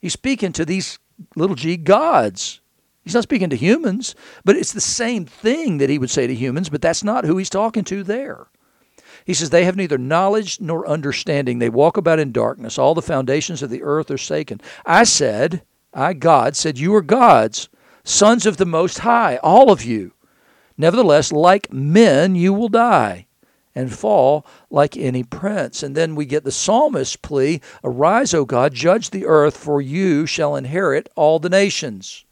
He's 0.01 0.13
speaking 0.13 0.53
to 0.53 0.65
these 0.65 0.99
little 1.37 1.57
g 1.57 1.77
gods. 1.77 2.61
He's 3.05 3.15
not 3.15 3.23
speaking 3.23 3.51
to 3.51 3.57
humans, 3.57 4.15
but 4.45 4.57
it's 4.57 4.73
the 4.73 4.81
same 4.81 5.27
thing 5.27 5.79
that 5.79 5.91
he 5.91 5.99
would 5.99 6.11
say 6.11 6.27
to 6.27 6.35
humans, 6.35 6.71
but 6.71 6.81
that's 6.81 7.05
not 7.05 7.25
who 7.25 7.37
he's 7.37 7.51
talking 7.51 7.85
to 7.85 8.03
there. 8.03 8.47
He 9.27 9.35
says, 9.35 9.51
They 9.51 9.65
have 9.65 9.77
neither 9.77 9.99
knowledge 9.99 10.61
nor 10.61 10.87
understanding. 10.87 11.59
They 11.59 11.69
walk 11.69 11.97
about 11.97 12.19
in 12.19 12.33
darkness. 12.33 12.79
All 12.79 12.95
the 12.95 13.03
foundations 13.03 13.63
of 13.63 13.71
the 13.71 13.83
earth 13.83 14.11
are 14.11 14.19
shaken. 14.19 14.61
I 14.87 15.05
said, 15.05 15.63
I, 15.93 16.15
God, 16.15 16.57
said, 16.57 16.79
You 16.79 16.95
are 16.95 17.03
gods, 17.03 17.69
sons 18.05 18.47
of 18.47 18.57
the 18.57 18.67
Most 18.67 19.01
High, 19.01 19.39
all 19.43 19.71
of 19.71 19.85
you. 19.85 20.13
Nevertheless, 20.77 21.31
like 21.31 21.73
men, 21.73 22.35
you 22.35 22.53
will 22.53 22.69
die 22.69 23.27
and 23.75 23.93
fall 23.93 24.47
like 24.71 24.97
any 24.97 25.23
prince. 25.23 25.83
And 25.83 25.95
then 25.95 26.15
we 26.15 26.27
get 26.27 26.45
the 26.45 26.53
psalmist's 26.53 27.17
plea 27.17 27.61
Arise, 27.83 28.35
O 28.35 28.45
God, 28.45 28.75
judge 28.75 29.11
the 29.11 29.27
earth, 29.27 29.57
for 29.57 29.81
you 29.81 30.27
shall 30.27 30.57
inherit 30.57 31.09
all 31.17 31.39
the 31.39 31.49
nations. 31.49 32.25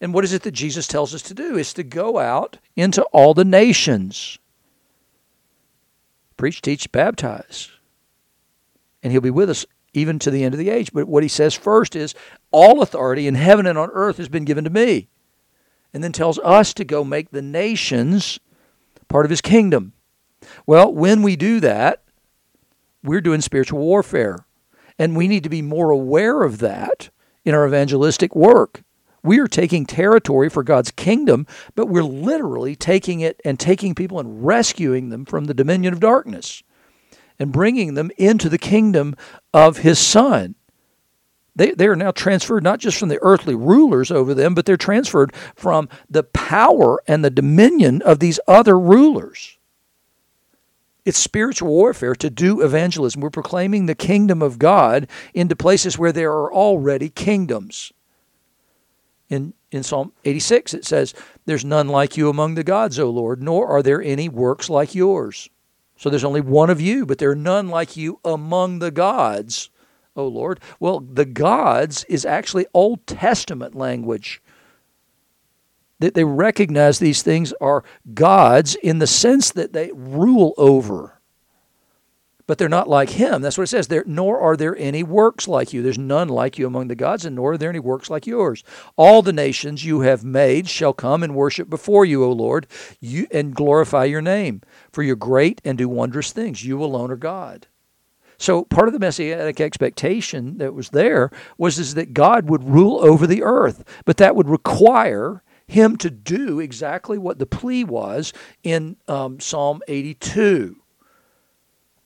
And 0.00 0.14
what 0.14 0.24
is 0.24 0.32
it 0.32 0.42
that 0.42 0.52
Jesus 0.52 0.86
tells 0.86 1.14
us 1.14 1.22
to 1.22 1.34
do? 1.34 1.56
Is 1.56 1.74
to 1.74 1.82
go 1.82 2.18
out 2.18 2.58
into 2.74 3.02
all 3.12 3.34
the 3.34 3.44
nations. 3.44 4.38
Preach, 6.36 6.62
teach, 6.62 6.90
baptize. 6.90 7.70
And 9.02 9.12
he'll 9.12 9.20
be 9.20 9.30
with 9.30 9.50
us 9.50 9.66
even 9.92 10.18
to 10.20 10.30
the 10.30 10.44
end 10.44 10.54
of 10.54 10.58
the 10.58 10.70
age. 10.70 10.92
But 10.92 11.08
what 11.08 11.22
he 11.22 11.28
says 11.28 11.54
first 11.54 11.94
is 11.94 12.14
all 12.50 12.80
authority 12.80 13.26
in 13.26 13.34
heaven 13.34 13.66
and 13.66 13.76
on 13.76 13.90
earth 13.92 14.16
has 14.16 14.28
been 14.28 14.44
given 14.44 14.64
to 14.64 14.70
me. 14.70 15.08
And 15.92 16.02
then 16.02 16.12
tells 16.12 16.38
us 16.38 16.72
to 16.74 16.84
go 16.84 17.04
make 17.04 17.30
the 17.30 17.42
nations 17.42 18.38
part 19.08 19.26
of 19.26 19.30
his 19.30 19.40
kingdom. 19.40 19.92
Well, 20.64 20.92
when 20.94 21.22
we 21.22 21.36
do 21.36 21.60
that, 21.60 22.04
we're 23.02 23.20
doing 23.20 23.40
spiritual 23.40 23.80
warfare. 23.80 24.46
And 24.98 25.16
we 25.16 25.28
need 25.28 25.42
to 25.42 25.50
be 25.50 25.62
more 25.62 25.90
aware 25.90 26.42
of 26.42 26.58
that 26.58 27.10
in 27.44 27.54
our 27.54 27.66
evangelistic 27.66 28.36
work. 28.36 28.82
We 29.22 29.38
are 29.38 29.46
taking 29.46 29.86
territory 29.86 30.48
for 30.48 30.62
God's 30.62 30.90
kingdom, 30.90 31.46
but 31.74 31.86
we're 31.86 32.02
literally 32.02 32.74
taking 32.74 33.20
it 33.20 33.40
and 33.44 33.58
taking 33.58 33.94
people 33.94 34.18
and 34.18 34.44
rescuing 34.44 35.10
them 35.10 35.24
from 35.24 35.44
the 35.44 35.54
dominion 35.54 35.92
of 35.92 36.00
darkness 36.00 36.62
and 37.38 37.52
bringing 37.52 37.94
them 37.94 38.10
into 38.16 38.48
the 38.48 38.58
kingdom 38.58 39.14
of 39.52 39.78
His 39.78 39.98
Son. 39.98 40.54
They, 41.56 41.72
they 41.72 41.88
are 41.88 41.96
now 41.96 42.10
transferred 42.12 42.62
not 42.62 42.78
just 42.78 42.96
from 42.96 43.08
the 43.08 43.18
earthly 43.22 43.54
rulers 43.54 44.10
over 44.10 44.34
them, 44.34 44.54
but 44.54 44.66
they're 44.66 44.76
transferred 44.76 45.34
from 45.54 45.88
the 46.08 46.22
power 46.22 47.00
and 47.06 47.24
the 47.24 47.30
dominion 47.30 48.02
of 48.02 48.20
these 48.20 48.40
other 48.46 48.78
rulers. 48.78 49.58
It's 51.04 51.18
spiritual 51.18 51.68
warfare 51.68 52.14
to 52.14 52.30
do 52.30 52.60
evangelism. 52.60 53.20
We're 53.20 53.30
proclaiming 53.30 53.86
the 53.86 53.94
kingdom 53.94 54.42
of 54.42 54.58
God 54.58 55.08
into 55.34 55.56
places 55.56 55.98
where 55.98 56.12
there 56.12 56.30
are 56.30 56.52
already 56.52 57.08
kingdoms. 57.08 57.92
In, 59.30 59.54
in 59.70 59.82
Psalm 59.82 60.12
86, 60.24 60.74
it 60.74 60.84
says, 60.84 61.14
There's 61.46 61.64
none 61.64 61.88
like 61.88 62.16
you 62.16 62.28
among 62.28 62.56
the 62.56 62.64
gods, 62.64 62.98
O 62.98 63.08
Lord, 63.08 63.42
nor 63.42 63.68
are 63.68 63.82
there 63.82 64.02
any 64.02 64.28
works 64.28 64.68
like 64.68 64.94
yours. 64.94 65.48
So 65.96 66.10
there's 66.10 66.24
only 66.24 66.40
one 66.40 66.70
of 66.70 66.80
you, 66.80 67.06
but 67.06 67.18
there 67.18 67.30
are 67.30 67.36
none 67.36 67.68
like 67.68 67.96
you 67.96 68.18
among 68.24 68.80
the 68.80 68.90
gods, 68.90 69.70
O 70.16 70.26
Lord. 70.26 70.60
Well, 70.80 71.00
the 71.00 71.24
gods 71.24 72.04
is 72.04 72.24
actually 72.24 72.66
Old 72.74 73.06
Testament 73.06 73.74
language. 73.74 74.42
That 76.00 76.14
they 76.14 76.24
recognize 76.24 76.98
these 76.98 77.22
things 77.22 77.52
are 77.60 77.84
gods 78.14 78.74
in 78.76 78.98
the 78.98 79.06
sense 79.06 79.50
that 79.52 79.74
they 79.74 79.92
rule 79.92 80.54
over 80.56 81.19
but 82.50 82.58
they're 82.58 82.68
not 82.68 82.88
like 82.88 83.10
him. 83.10 83.42
That's 83.42 83.56
what 83.56 83.62
it 83.62 83.68
says. 83.68 83.86
There, 83.86 84.02
nor 84.08 84.40
are 84.40 84.56
there 84.56 84.76
any 84.76 85.04
works 85.04 85.46
like 85.46 85.72
you. 85.72 85.82
There's 85.82 85.96
none 85.96 86.28
like 86.28 86.58
you 86.58 86.66
among 86.66 86.88
the 86.88 86.96
gods, 86.96 87.24
and 87.24 87.36
nor 87.36 87.52
are 87.52 87.56
there 87.56 87.70
any 87.70 87.78
works 87.78 88.10
like 88.10 88.26
yours. 88.26 88.64
All 88.96 89.22
the 89.22 89.32
nations 89.32 89.84
you 89.84 90.00
have 90.00 90.24
made 90.24 90.68
shall 90.68 90.92
come 90.92 91.22
and 91.22 91.36
worship 91.36 91.70
before 91.70 92.04
you, 92.04 92.24
O 92.24 92.32
Lord, 92.32 92.66
you 92.98 93.28
and 93.30 93.54
glorify 93.54 94.02
your 94.06 94.20
name. 94.20 94.62
For 94.90 95.04
you're 95.04 95.14
great 95.14 95.60
and 95.64 95.78
do 95.78 95.88
wondrous 95.88 96.32
things. 96.32 96.64
You 96.64 96.82
alone 96.82 97.12
are 97.12 97.16
God. 97.16 97.68
So 98.36 98.64
part 98.64 98.88
of 98.88 98.94
the 98.94 98.98
messianic 98.98 99.60
expectation 99.60 100.58
that 100.58 100.74
was 100.74 100.88
there 100.88 101.30
was 101.56 101.78
is 101.78 101.94
that 101.94 102.14
God 102.14 102.50
would 102.50 102.64
rule 102.64 102.98
over 103.00 103.28
the 103.28 103.44
earth, 103.44 103.84
but 104.04 104.16
that 104.16 104.34
would 104.34 104.48
require 104.48 105.44
him 105.68 105.96
to 105.98 106.10
do 106.10 106.58
exactly 106.58 107.16
what 107.16 107.38
the 107.38 107.46
plea 107.46 107.84
was 107.84 108.32
in 108.64 108.96
um, 109.06 109.38
Psalm 109.38 109.82
82 109.86 110.79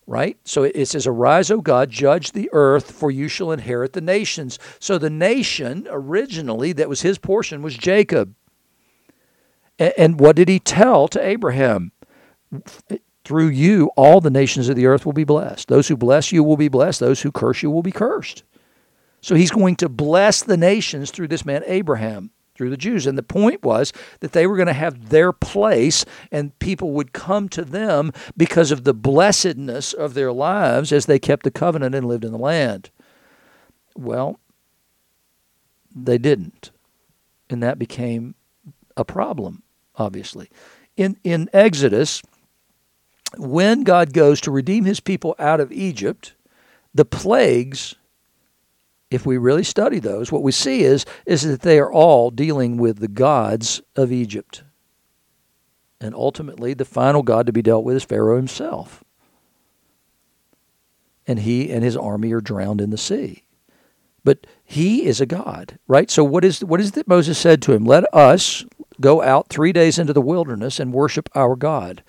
right? 0.07 0.39
So 0.45 0.65
it 0.65 0.87
says, 0.87 1.07
Arise, 1.07 1.51
O 1.51 1.61
God, 1.61 1.91
judge 1.91 2.33
the 2.33 2.51
earth, 2.53 2.91
for 2.91 3.11
you 3.11 3.29
shall 3.29 3.53
inherit 3.53 3.93
the 3.93 4.01
nations. 4.01 4.59
So 4.79 4.99
the 4.99 5.11
nation 5.11 5.87
originally 5.91 6.73
that 6.73 6.89
was 6.89 7.03
his 7.03 7.19
portion 7.19 7.63
was 7.63 7.77
Jacob. 7.77 8.35
And 9.79 10.21
what 10.21 10.37
did 10.37 10.49
he 10.49 10.61
tell 10.61 11.09
to 11.09 11.25
Abraham? 11.25 11.93
Through 13.25 13.49
you, 13.49 13.91
all 13.97 14.21
the 14.21 14.31
nations 14.31 14.69
of 14.69 14.77
the 14.77 14.87
earth 14.87 15.07
will 15.07 15.15
be 15.15 15.25
blessed. 15.25 15.69
Those 15.69 15.89
who 15.89 15.97
bless 15.97 16.31
you 16.31 16.45
will 16.45 16.59
be 16.59 16.69
blessed. 16.69 17.01
Those 17.01 17.23
who 17.23 17.33
curse 17.33 17.63
you 17.63 17.71
will 17.71 17.83
be 17.83 17.91
cursed. 17.91 18.45
So 19.23 19.35
he's 19.35 19.51
going 19.51 19.77
to 19.77 19.89
bless 19.89 20.43
the 20.43 20.59
nations 20.59 21.11
through 21.11 21.29
this 21.29 21.47
man, 21.47 21.63
Abraham 21.67 22.31
through 22.55 22.71
the 22.71 22.77
Jews. 22.77 23.07
And 23.07 23.19
the 23.19 23.23
point 23.23 23.63
was 23.63 23.93
that 24.21 24.33
they 24.33 24.47
were 24.47 24.57
going 24.57 24.67
to 24.67 24.73
have 24.73 25.09
their 25.09 25.33
place 25.33 26.05
and 26.31 26.59
people 26.59 26.93
would 26.93 27.13
come 27.13 27.49
to 27.51 27.65
them 27.65 28.13
because 28.37 28.71
of 28.71 28.85
the 28.85 28.95
blessedness 28.95 29.93
of 29.93 30.15
their 30.15 30.33
lives 30.33 30.93
as 30.93 31.07
they 31.07 31.19
kept 31.19 31.43
the 31.43 31.51
covenant 31.51 31.95
and 31.95 32.07
lived 32.07 32.25
in 32.25 32.33
the 32.33 32.39
land. 32.39 32.91
Well, 33.97 34.39
they 35.95 36.19
didn't. 36.19 36.71
And 37.51 37.63
that 37.63 37.79
became 37.79 38.35
a 38.97 39.05
problem, 39.05 39.63
obviously. 39.97 40.51
In, 40.97 41.17
in 41.25 41.49
Exodus, 41.53 42.23
when 43.37 43.83
God 43.83 44.13
goes 44.13 44.41
to 44.43 44.51
redeem 44.51 44.85
his 44.85 45.01
people 45.01 45.35
out 45.39 45.61
of 45.61 45.73
Egypt, 45.73 46.35
the 46.95 47.05
plagues 47.05 47.97
if 49.11 49.25
we 49.27 49.37
really 49.37 49.65
study 49.65 49.99
those, 49.99 50.33
what 50.33 50.43
we 50.43 50.53
see 50.53 50.83
is, 50.83 51.05
is 51.27 51.43
that 51.43 51.63
they 51.63 51.79
are 51.79 51.93
all 51.93 52.31
dealing 52.31 52.77
with 52.77 52.99
the 52.99 53.09
gods 53.09 53.83
of 53.97 54.11
Egypt. 54.11 54.65
And 56.01 56.15
ultimately, 56.15 56.75
the 56.75 56.85
final 56.85 57.23
god 57.23 57.47
to 57.47 57.53
be 57.53 57.63
dealt 57.63 57.85
with 57.85 57.97
is 57.97 58.05
Pharaoh 58.05 58.37
himself. 58.37 59.05
And 61.27 61.39
he 61.41 61.71
and 61.73 61.83
his 61.83 61.97
army 61.97 62.33
are 62.33 62.41
drowned 62.41 62.81
in 62.81 62.91
the 62.91 62.99
sea. 62.99 63.45
But 64.25 64.47
he 64.65 65.05
is 65.05 65.21
a 65.21 65.27
god, 65.27 65.79
right? 65.87 66.11
So 66.11 66.25
what 66.25 66.45
is 66.45 66.65
what 66.65 66.81
is 66.81 66.93
that 66.93 67.07
Moses 67.07 67.39
said 67.39 67.63
to 67.63 67.73
him? 67.73 67.85
Let 67.85 68.05
us 68.15 68.65
go 69.01 69.23
out 69.23 69.49
three 69.49 69.73
days 69.73 69.99
into 69.99 70.13
the 70.13 70.21
wilderness 70.21 70.81
and 70.81 70.93
worship 70.93 71.29
our 71.35 71.57
God. 71.57 72.03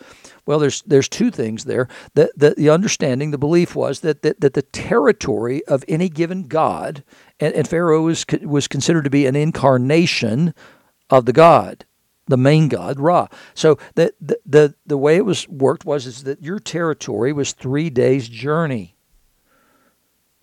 Well, 0.46 0.60
there's 0.60 0.84
there's 0.84 1.10
two 1.10 1.32
things 1.32 1.64
there. 1.64 1.88
The, 2.14 2.32
the, 2.36 2.52
the 2.52 2.70
understanding, 2.70 3.32
the 3.32 3.38
belief 3.38 3.76
was 3.76 4.02
that, 4.02 4.22
that, 4.22 4.42
that 4.42 4.54
the 4.54 4.62
territory 4.62 5.66
of 5.66 5.84
any 5.88 6.08
given 6.08 6.48
god, 6.48 7.04
and, 7.40 7.54
and 7.54 7.68
Pharaoh 7.68 8.04
was, 8.04 8.26
was 8.44 8.68
considered 8.68 9.06
to 9.06 9.10
be 9.10 9.26
an 9.26 9.36
incarnation 9.36 10.54
of 11.10 11.26
the 11.26 11.34
god, 11.34 11.86
the 12.28 12.38
main 12.38 12.68
god, 12.68 13.00
Ra. 13.00 13.28
So 13.54 13.78
the, 13.96 14.14
the, 14.22 14.40
the, 14.46 14.76
the 14.86 14.98
way 14.98 15.16
it 15.16 15.26
was 15.26 15.48
worked 15.48 15.86
was 15.86 16.06
is 16.06 16.24
that 16.24 16.44
your 16.44 16.60
territory 16.60 17.34
was 17.34 17.54
three 17.54 17.90
days' 17.90 18.30
journey. 18.30 18.95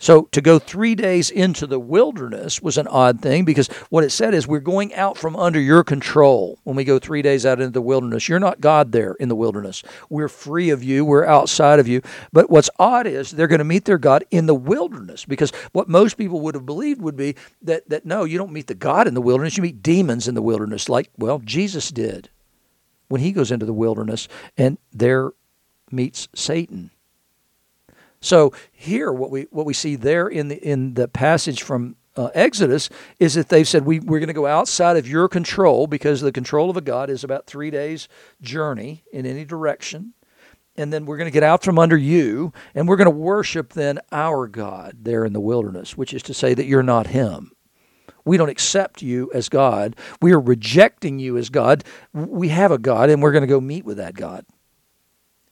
So 0.02 0.22
to 0.32 0.40
go 0.40 0.58
three 0.58 0.96
days 0.96 1.30
into 1.30 1.64
the 1.64 1.78
wilderness 1.78 2.60
was 2.60 2.76
an 2.76 2.88
odd 2.88 3.20
thing 3.20 3.44
because 3.44 3.68
what 3.88 4.02
it 4.02 4.10
said 4.10 4.34
is 4.34 4.48
we're 4.48 4.58
going 4.58 4.92
out 4.94 5.16
from 5.16 5.36
under 5.36 5.60
your 5.60 5.84
control 5.84 6.58
when 6.64 6.74
we 6.74 6.82
go 6.82 6.98
three 6.98 7.22
days 7.22 7.46
out 7.46 7.60
into 7.60 7.70
the 7.70 7.80
wilderness. 7.80 8.28
You're 8.28 8.40
not 8.40 8.60
God 8.60 8.90
there 8.90 9.12
in 9.20 9.28
the 9.28 9.36
wilderness. 9.36 9.84
We're 10.10 10.26
free 10.26 10.70
of 10.70 10.82
you, 10.82 11.04
we're 11.04 11.24
outside 11.24 11.78
of 11.78 11.86
you. 11.86 12.02
But 12.32 12.50
what's 12.50 12.68
odd 12.80 13.06
is 13.06 13.30
they're 13.30 13.46
going 13.46 13.60
to 13.60 13.64
meet 13.64 13.84
their 13.84 13.96
God 13.96 14.24
in 14.32 14.46
the 14.46 14.56
wilderness 14.56 15.24
because 15.24 15.52
what 15.70 15.88
most 15.88 16.14
people 16.14 16.40
would 16.40 16.56
have 16.56 16.66
believed 16.66 17.00
would 17.00 17.16
be 17.16 17.36
that, 17.62 17.88
that 17.88 18.04
no, 18.04 18.24
you 18.24 18.38
don't 18.38 18.52
meet 18.52 18.66
the 18.66 18.74
God 18.74 19.06
in 19.06 19.14
the 19.14 19.22
wilderness, 19.22 19.56
you 19.56 19.62
meet 19.62 19.84
demons 19.84 20.26
in 20.26 20.34
the 20.34 20.42
wilderness, 20.42 20.88
like, 20.88 21.10
well, 21.16 21.38
Jesus 21.44 21.92
did 21.92 22.28
when 23.06 23.20
he 23.20 23.30
goes 23.30 23.52
into 23.52 23.66
the 23.66 23.72
wilderness 23.72 24.26
and 24.56 24.78
there 24.92 25.30
meets 25.92 26.26
Satan 26.34 26.90
so 28.22 28.52
here, 28.72 29.12
what 29.12 29.30
we 29.30 29.42
what 29.50 29.66
we 29.66 29.74
see 29.74 29.96
there 29.96 30.28
in 30.28 30.48
the 30.48 30.56
in 30.56 30.94
the 30.94 31.08
passage 31.08 31.62
from 31.62 31.96
uh, 32.16 32.30
Exodus 32.34 32.88
is 33.18 33.34
that 33.34 33.48
they've 33.48 33.66
said 33.66 33.84
we, 33.84 33.98
we're 33.98 34.20
going 34.20 34.28
to 34.28 34.32
go 34.32 34.46
outside 34.46 34.96
of 34.96 35.08
your 35.08 35.28
control 35.28 35.86
because 35.86 36.20
the 36.20 36.32
control 36.32 36.70
of 36.70 36.76
a 36.76 36.80
God 36.80 37.10
is 37.10 37.24
about 37.24 37.46
three 37.46 37.70
days' 37.70 38.08
journey 38.40 39.04
in 39.12 39.26
any 39.26 39.44
direction. 39.44 40.14
And 40.76 40.92
then 40.92 41.04
we're 41.04 41.18
going 41.18 41.26
to 41.26 41.32
get 41.32 41.42
out 41.42 41.62
from 41.62 41.78
under 41.78 41.96
you 41.96 42.52
and 42.74 42.88
we're 42.88 42.96
going 42.96 43.06
to 43.06 43.10
worship 43.10 43.72
then 43.72 43.98
our 44.10 44.46
God 44.46 44.98
there 45.02 45.24
in 45.24 45.32
the 45.32 45.40
wilderness, 45.40 45.96
which 45.96 46.14
is 46.14 46.22
to 46.24 46.34
say 46.34 46.54
that 46.54 46.66
you're 46.66 46.82
not 46.82 47.08
Him. 47.08 47.52
We 48.24 48.36
don't 48.36 48.48
accept 48.48 49.02
you 49.02 49.30
as 49.34 49.48
God. 49.48 49.96
We 50.20 50.32
are 50.32 50.40
rejecting 50.40 51.18
you 51.18 51.36
as 51.36 51.50
God. 51.50 51.82
We 52.12 52.48
have 52.48 52.70
a 52.70 52.78
God 52.78 53.10
and 53.10 53.20
we're 53.20 53.32
going 53.32 53.42
to 53.42 53.48
go 53.48 53.60
meet 53.60 53.84
with 53.84 53.96
that 53.96 54.14
God. 54.14 54.46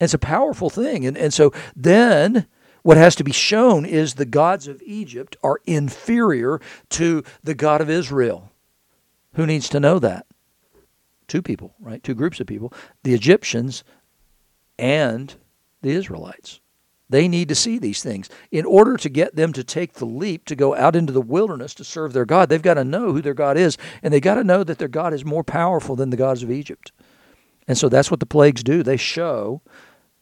It's 0.00 0.14
a 0.14 0.18
powerful 0.18 0.70
thing. 0.70 1.04
And, 1.06 1.18
and 1.18 1.34
so 1.34 1.52
then 1.76 2.46
what 2.82 2.96
has 2.96 3.14
to 3.16 3.24
be 3.24 3.32
shown 3.32 3.84
is 3.84 4.14
the 4.14 4.24
gods 4.24 4.66
of 4.68 4.82
Egypt 4.82 5.36
are 5.42 5.60
inferior 5.66 6.60
to 6.90 7.22
the 7.42 7.54
God 7.54 7.80
of 7.80 7.90
Israel. 7.90 8.50
Who 9.34 9.46
needs 9.46 9.68
to 9.70 9.80
know 9.80 9.98
that? 9.98 10.26
Two 11.28 11.42
people, 11.42 11.74
right? 11.78 12.02
Two 12.02 12.14
groups 12.14 12.40
of 12.40 12.46
people 12.46 12.72
the 13.02 13.14
Egyptians 13.14 13.84
and 14.78 15.34
the 15.82 15.90
Israelites. 15.90 16.60
They 17.08 17.26
need 17.26 17.48
to 17.48 17.56
see 17.56 17.78
these 17.78 18.02
things. 18.02 18.30
In 18.52 18.64
order 18.64 18.96
to 18.96 19.08
get 19.08 19.34
them 19.34 19.52
to 19.54 19.64
take 19.64 19.94
the 19.94 20.06
leap 20.06 20.44
to 20.46 20.54
go 20.54 20.76
out 20.76 20.94
into 20.94 21.12
the 21.12 21.20
wilderness 21.20 21.74
to 21.74 21.84
serve 21.84 22.12
their 22.12 22.24
God, 22.24 22.48
they've 22.48 22.62
got 22.62 22.74
to 22.74 22.84
know 22.84 23.12
who 23.12 23.20
their 23.20 23.34
God 23.34 23.56
is, 23.56 23.76
and 24.00 24.14
they've 24.14 24.22
got 24.22 24.36
to 24.36 24.44
know 24.44 24.62
that 24.62 24.78
their 24.78 24.88
God 24.88 25.12
is 25.12 25.24
more 25.24 25.42
powerful 25.42 25.96
than 25.96 26.10
the 26.10 26.16
gods 26.16 26.44
of 26.44 26.52
Egypt. 26.52 26.92
And 27.66 27.76
so 27.76 27.88
that's 27.88 28.12
what 28.12 28.20
the 28.20 28.26
plagues 28.26 28.62
do. 28.62 28.84
They 28.84 28.96
show 28.96 29.60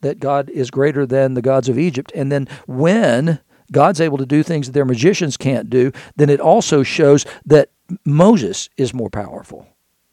that 0.01 0.21
God 0.21 0.49
is 0.51 0.71
greater 0.71 1.07
than 1.07 1.35
the 1.35 1.43
gods 1.43 1.69
of 1.69 1.79
Egypt. 1.79 2.13
And 2.15 2.31
then 2.31 2.49
when 2.67 3.41
God's 3.73 4.01
able 4.01 4.19
to 4.19 4.27
do 4.27 4.43
things 4.43 4.67
that 4.67 4.73
their 4.73 4.85
magicians 4.85 5.37
can't 5.37 5.69
do, 5.69 5.93
then 6.17 6.31
it 6.31 6.41
also 6.41 6.83
shows 6.83 7.25
that 7.47 7.71
Moses 8.05 8.69
is 8.77 8.95
more 8.95 9.11
powerful 9.11 9.67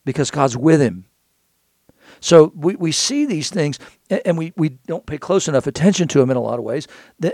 because 0.04 0.32
God's 0.32 0.58
with 0.58 0.82
him. 0.82 1.06
So 2.20 2.52
we, 2.56 2.76
we 2.76 2.92
see 2.92 3.26
these 3.26 3.50
things 3.50 3.78
and 4.10 4.38
we, 4.38 4.54
we 4.56 4.70
don't 4.88 5.06
pay 5.06 5.18
close 5.18 5.48
enough 5.48 5.68
attention 5.68 6.08
to 6.10 6.20
them 6.20 6.32
in 6.32 6.38
a 6.38 6.42
lot 6.42 6.60
of 6.60 6.66
ways. 6.66 6.88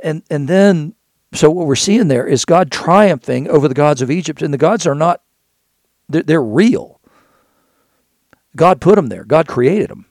And, 0.03 0.23
and 0.29 0.47
then, 0.47 0.95
so 1.33 1.49
what 1.49 1.67
we're 1.67 1.75
seeing 1.75 2.07
there 2.07 2.27
is 2.27 2.45
God 2.45 2.71
triumphing 2.71 3.47
over 3.49 3.67
the 3.67 3.73
gods 3.73 4.01
of 4.01 4.11
Egypt. 4.11 4.41
And 4.41 4.53
the 4.53 4.57
gods 4.57 4.85
are 4.85 4.95
not, 4.95 5.21
they're, 6.09 6.23
they're 6.23 6.43
real. 6.43 6.99
God 8.55 8.81
put 8.81 8.95
them 8.95 9.07
there, 9.07 9.23
God 9.23 9.47
created 9.47 9.89
them. 9.89 10.07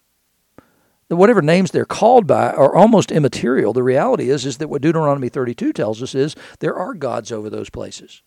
Whatever 1.10 1.42
names 1.42 1.72
they're 1.72 1.84
called 1.84 2.26
by 2.26 2.52
are 2.52 2.74
almost 2.74 3.10
immaterial. 3.10 3.72
The 3.72 3.82
reality 3.82 4.30
is, 4.30 4.46
is 4.46 4.58
that 4.58 4.68
what 4.68 4.80
Deuteronomy 4.80 5.28
32 5.28 5.72
tells 5.72 6.02
us 6.02 6.14
is 6.14 6.36
there 6.60 6.76
are 6.76 6.94
gods 6.94 7.32
over 7.32 7.50
those 7.50 7.68
places. 7.68 8.22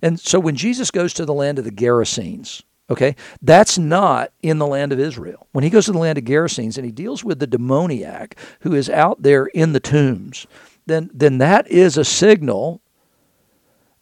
And 0.00 0.18
so 0.18 0.40
when 0.40 0.56
Jesus 0.56 0.90
goes 0.90 1.12
to 1.14 1.26
the 1.26 1.34
land 1.34 1.58
of 1.58 1.64
the 1.64 1.70
Gerasenes, 1.70 2.62
okay, 2.88 3.16
that's 3.42 3.78
not 3.78 4.32
in 4.42 4.58
the 4.58 4.66
land 4.66 4.92
of 4.92 5.00
Israel. 5.00 5.46
When 5.52 5.62
he 5.62 5.70
goes 5.70 5.86
to 5.86 5.92
the 5.92 5.98
land 5.98 6.18
of 6.18 6.24
Gerasenes 6.24 6.76
and 6.76 6.84
he 6.84 6.92
deals 6.92 7.22
with 7.22 7.38
the 7.38 7.46
demoniac 7.46 8.36
who 8.60 8.74
is 8.74 8.88
out 8.88 9.22
there 9.22 9.46
in 9.46 9.72
the 9.72 9.80
tombs, 9.80 10.46
then, 10.86 11.10
then 11.12 11.38
that 11.38 11.68
is 11.68 11.96
a 11.96 12.04
signal 12.04 12.80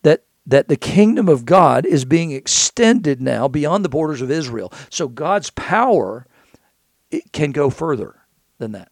that, 0.03 0.25
that 0.47 0.69
the 0.69 0.77
kingdom 0.77 1.29
of 1.29 1.45
God 1.45 1.85
is 1.85 2.05
being 2.05 2.31
extended 2.31 3.21
now 3.21 3.49
beyond 3.49 3.85
the 3.85 3.91
borders 3.91 4.23
of 4.23 4.31
Israel. 4.31 4.73
So 4.89 5.09
God's 5.09 5.51
power 5.51 6.27
can 7.33 7.53
go 7.53 7.71
further 7.71 8.17
than 8.59 8.73
that. 8.73 8.91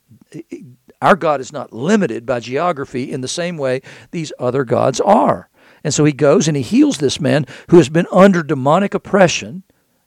Our 1.03 1.17
God 1.17 1.41
is 1.41 1.53
not 1.53 1.73
limited 1.73 2.25
by 2.25 2.41
geography 2.41 3.13
in 3.13 3.21
the 3.21 3.29
same 3.29 3.59
way 3.59 3.83
these 4.11 4.33
other 4.39 4.65
gods 4.65 5.01
are. 5.01 5.51
And 5.85 5.93
so 5.93 6.05
he 6.05 6.13
goes 6.13 6.49
and 6.49 6.57
he 6.57 6.63
heals 6.63 6.99
this 6.99 7.21
man 7.21 7.47
who 7.69 7.77
has 7.77 7.89
been 7.89 8.07
under 8.11 8.43
demonic 8.43 8.95
oppression 8.95 9.63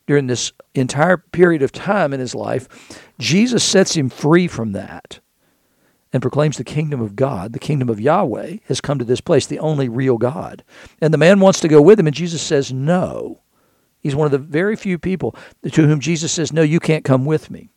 during 0.08 0.28
this 0.28 0.52
entire 0.74 1.18
period 1.18 1.62
of 1.62 1.72
time 1.72 2.14
in 2.14 2.20
his 2.20 2.34
life. 2.34 2.68
Jesus 3.20 3.64
sets 3.64 3.96
him 3.96 4.10
free 4.10 4.48
from 4.48 4.72
that 4.72 5.20
and 6.12 6.22
proclaims 6.22 6.58
the 6.58 6.64
kingdom 6.64 7.00
of 7.02 7.16
God, 7.16 7.54
the 7.54 7.60
kingdom 7.60 7.90
of 7.90 8.02
Yahweh, 8.02 8.58
has 8.66 8.82
come 8.82 8.98
to 8.98 9.06
this 9.06 9.22
place, 9.22 9.46
the 9.46 9.60
only 9.60 9.88
real 9.88 10.18
God. 10.18 10.64
And 11.00 11.14
the 11.14 11.20
man 11.20 11.40
wants 11.40 11.60
to 11.60 11.68
go 11.68 11.82
with 11.82 12.00
him, 12.00 12.08
and 12.08 12.16
Jesus 12.16 12.42
says, 12.42 12.74
No. 12.74 13.42
He's 14.02 14.16
one 14.16 14.26
of 14.26 14.32
the 14.32 14.38
very 14.38 14.76
few 14.76 14.98
people 14.98 15.36
to 15.70 15.86
whom 15.86 16.00
Jesus 16.00 16.32
says, 16.32 16.52
No, 16.52 16.62
you 16.62 16.80
can't 16.80 17.06
come 17.06 17.26
with 17.26 17.52
me. 17.52 17.70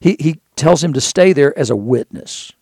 He, 0.00 0.16
he 0.20 0.40
tells 0.56 0.82
him 0.82 0.92
to 0.92 1.00
stay 1.00 1.32
there 1.32 1.56
as 1.58 1.70
a 1.70 1.76
witness 1.76 2.52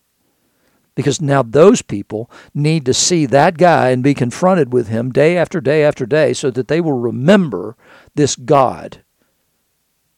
because 0.95 1.21
now 1.21 1.43
those 1.43 1.83
people 1.83 2.31
need 2.55 2.85
to 2.85 2.95
see 2.95 3.27
that 3.27 3.57
guy 3.57 3.91
and 3.91 4.03
be 4.03 4.15
confronted 4.15 4.73
with 4.73 4.89
him 4.89 5.11
day 5.11 5.37
after 5.37 5.61
day 5.61 5.85
after 5.85 6.07
day 6.07 6.33
so 6.33 6.51
that 6.51 6.69
they 6.69 6.81
will 6.81 6.99
remember 6.99 7.77
this 8.15 8.37
God 8.37 9.03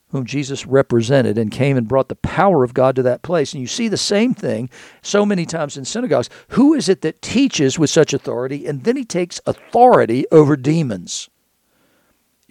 whom 0.09 0.25
Jesus 0.25 0.65
represented 0.65 1.37
and 1.37 1.51
came 1.51 1.77
and 1.77 1.89
brought 1.89 2.09
the 2.09 2.15
power 2.15 2.63
of 2.63 2.73
God 2.73 2.95
to 2.95 3.03
that 3.03 3.23
place. 3.23 3.53
And 3.53 3.61
you 3.61 3.67
see 3.67 3.89
the 3.89 3.97
same 3.97 4.33
thing 4.33 4.71
so 5.03 5.27
many 5.27 5.45
times 5.45 5.77
in 5.77 5.85
synagogues. 5.85 6.31
Who 6.51 6.73
is 6.73 6.89
it 6.89 7.01
that 7.01 7.21
teaches 7.21 7.81
with 7.81 7.91
such 7.91 8.15
authority? 8.15 8.65
And 8.65 8.85
then 8.85 8.97
he 8.97 9.05
takes 9.05 9.41
authority 9.45 10.25
over 10.31 10.57
demons 10.57 11.29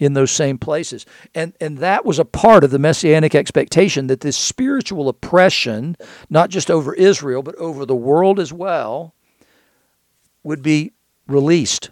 in 0.04 0.12
those 0.12 0.30
same 0.30 0.58
places. 0.58 1.06
And 1.34 1.54
and 1.60 1.78
that 1.78 2.04
was 2.04 2.18
a 2.18 2.24
part 2.24 2.64
of 2.64 2.70
the 2.70 2.78
messianic 2.78 3.34
expectation 3.34 4.06
that 4.08 4.20
this 4.20 4.36
spiritual 4.36 5.08
oppression, 5.08 5.96
not 6.28 6.50
just 6.50 6.70
over 6.70 6.94
Israel, 6.94 7.42
but 7.42 7.54
over 7.56 7.84
the 7.86 7.96
world 7.96 8.38
as 8.38 8.52
well, 8.52 9.14
would 10.42 10.62
be 10.62 10.92
released. 11.26 11.90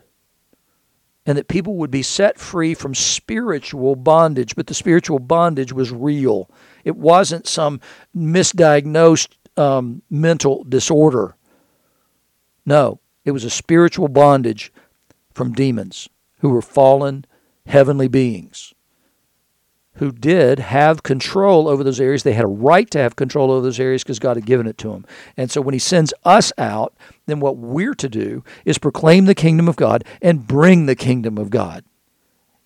And 1.24 1.38
that 1.38 1.46
people 1.46 1.76
would 1.76 1.90
be 1.90 2.02
set 2.02 2.38
free 2.38 2.74
from 2.74 2.96
spiritual 2.96 3.94
bondage, 3.94 4.56
but 4.56 4.66
the 4.66 4.74
spiritual 4.74 5.20
bondage 5.20 5.72
was 5.72 5.92
real. 5.92 6.50
It 6.84 6.96
wasn't 6.96 7.46
some 7.46 7.80
misdiagnosed 8.16 9.28
um, 9.56 10.02
mental 10.10 10.64
disorder. 10.64 11.36
No, 12.66 12.98
it 13.24 13.30
was 13.30 13.44
a 13.44 13.50
spiritual 13.50 14.08
bondage 14.08 14.72
from 15.32 15.52
demons 15.52 16.08
who 16.40 16.50
were 16.50 16.62
fallen 16.62 17.24
heavenly 17.66 18.08
beings 18.08 18.74
who 19.96 20.10
did 20.10 20.58
have 20.58 21.02
control 21.02 21.68
over 21.68 21.84
those 21.84 22.00
areas. 22.00 22.22
They 22.22 22.32
had 22.32 22.44
a 22.44 22.48
right 22.48 22.90
to 22.90 22.98
have 22.98 23.16
control 23.16 23.50
over 23.50 23.62
those 23.62 23.80
areas 23.80 24.02
because 24.02 24.18
God 24.18 24.36
had 24.36 24.46
given 24.46 24.66
it 24.66 24.78
to 24.78 24.88
them. 24.88 25.04
And 25.36 25.50
so 25.50 25.60
when 25.60 25.74
He 25.74 25.78
sends 25.78 26.14
us 26.24 26.52
out, 26.56 26.94
then 27.26 27.40
what 27.40 27.56
we're 27.56 27.94
to 27.94 28.08
do 28.08 28.42
is 28.64 28.78
proclaim 28.78 29.26
the 29.26 29.34
kingdom 29.34 29.68
of 29.68 29.76
God 29.76 30.04
and 30.22 30.46
bring 30.46 30.86
the 30.86 30.96
kingdom 30.96 31.36
of 31.36 31.50
God. 31.50 31.84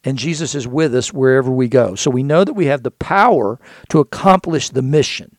And 0.04 0.18
Jesus 0.18 0.54
is 0.54 0.68
with 0.68 0.94
us 0.94 1.12
wherever 1.12 1.50
we 1.50 1.66
go. 1.66 1.96
So 1.96 2.10
we 2.12 2.22
know 2.22 2.44
that 2.44 2.52
we 2.52 2.66
have 2.66 2.84
the 2.84 2.92
power 2.92 3.58
to 3.88 3.98
accomplish 3.98 4.70
the 4.70 4.82
mission 4.82 5.36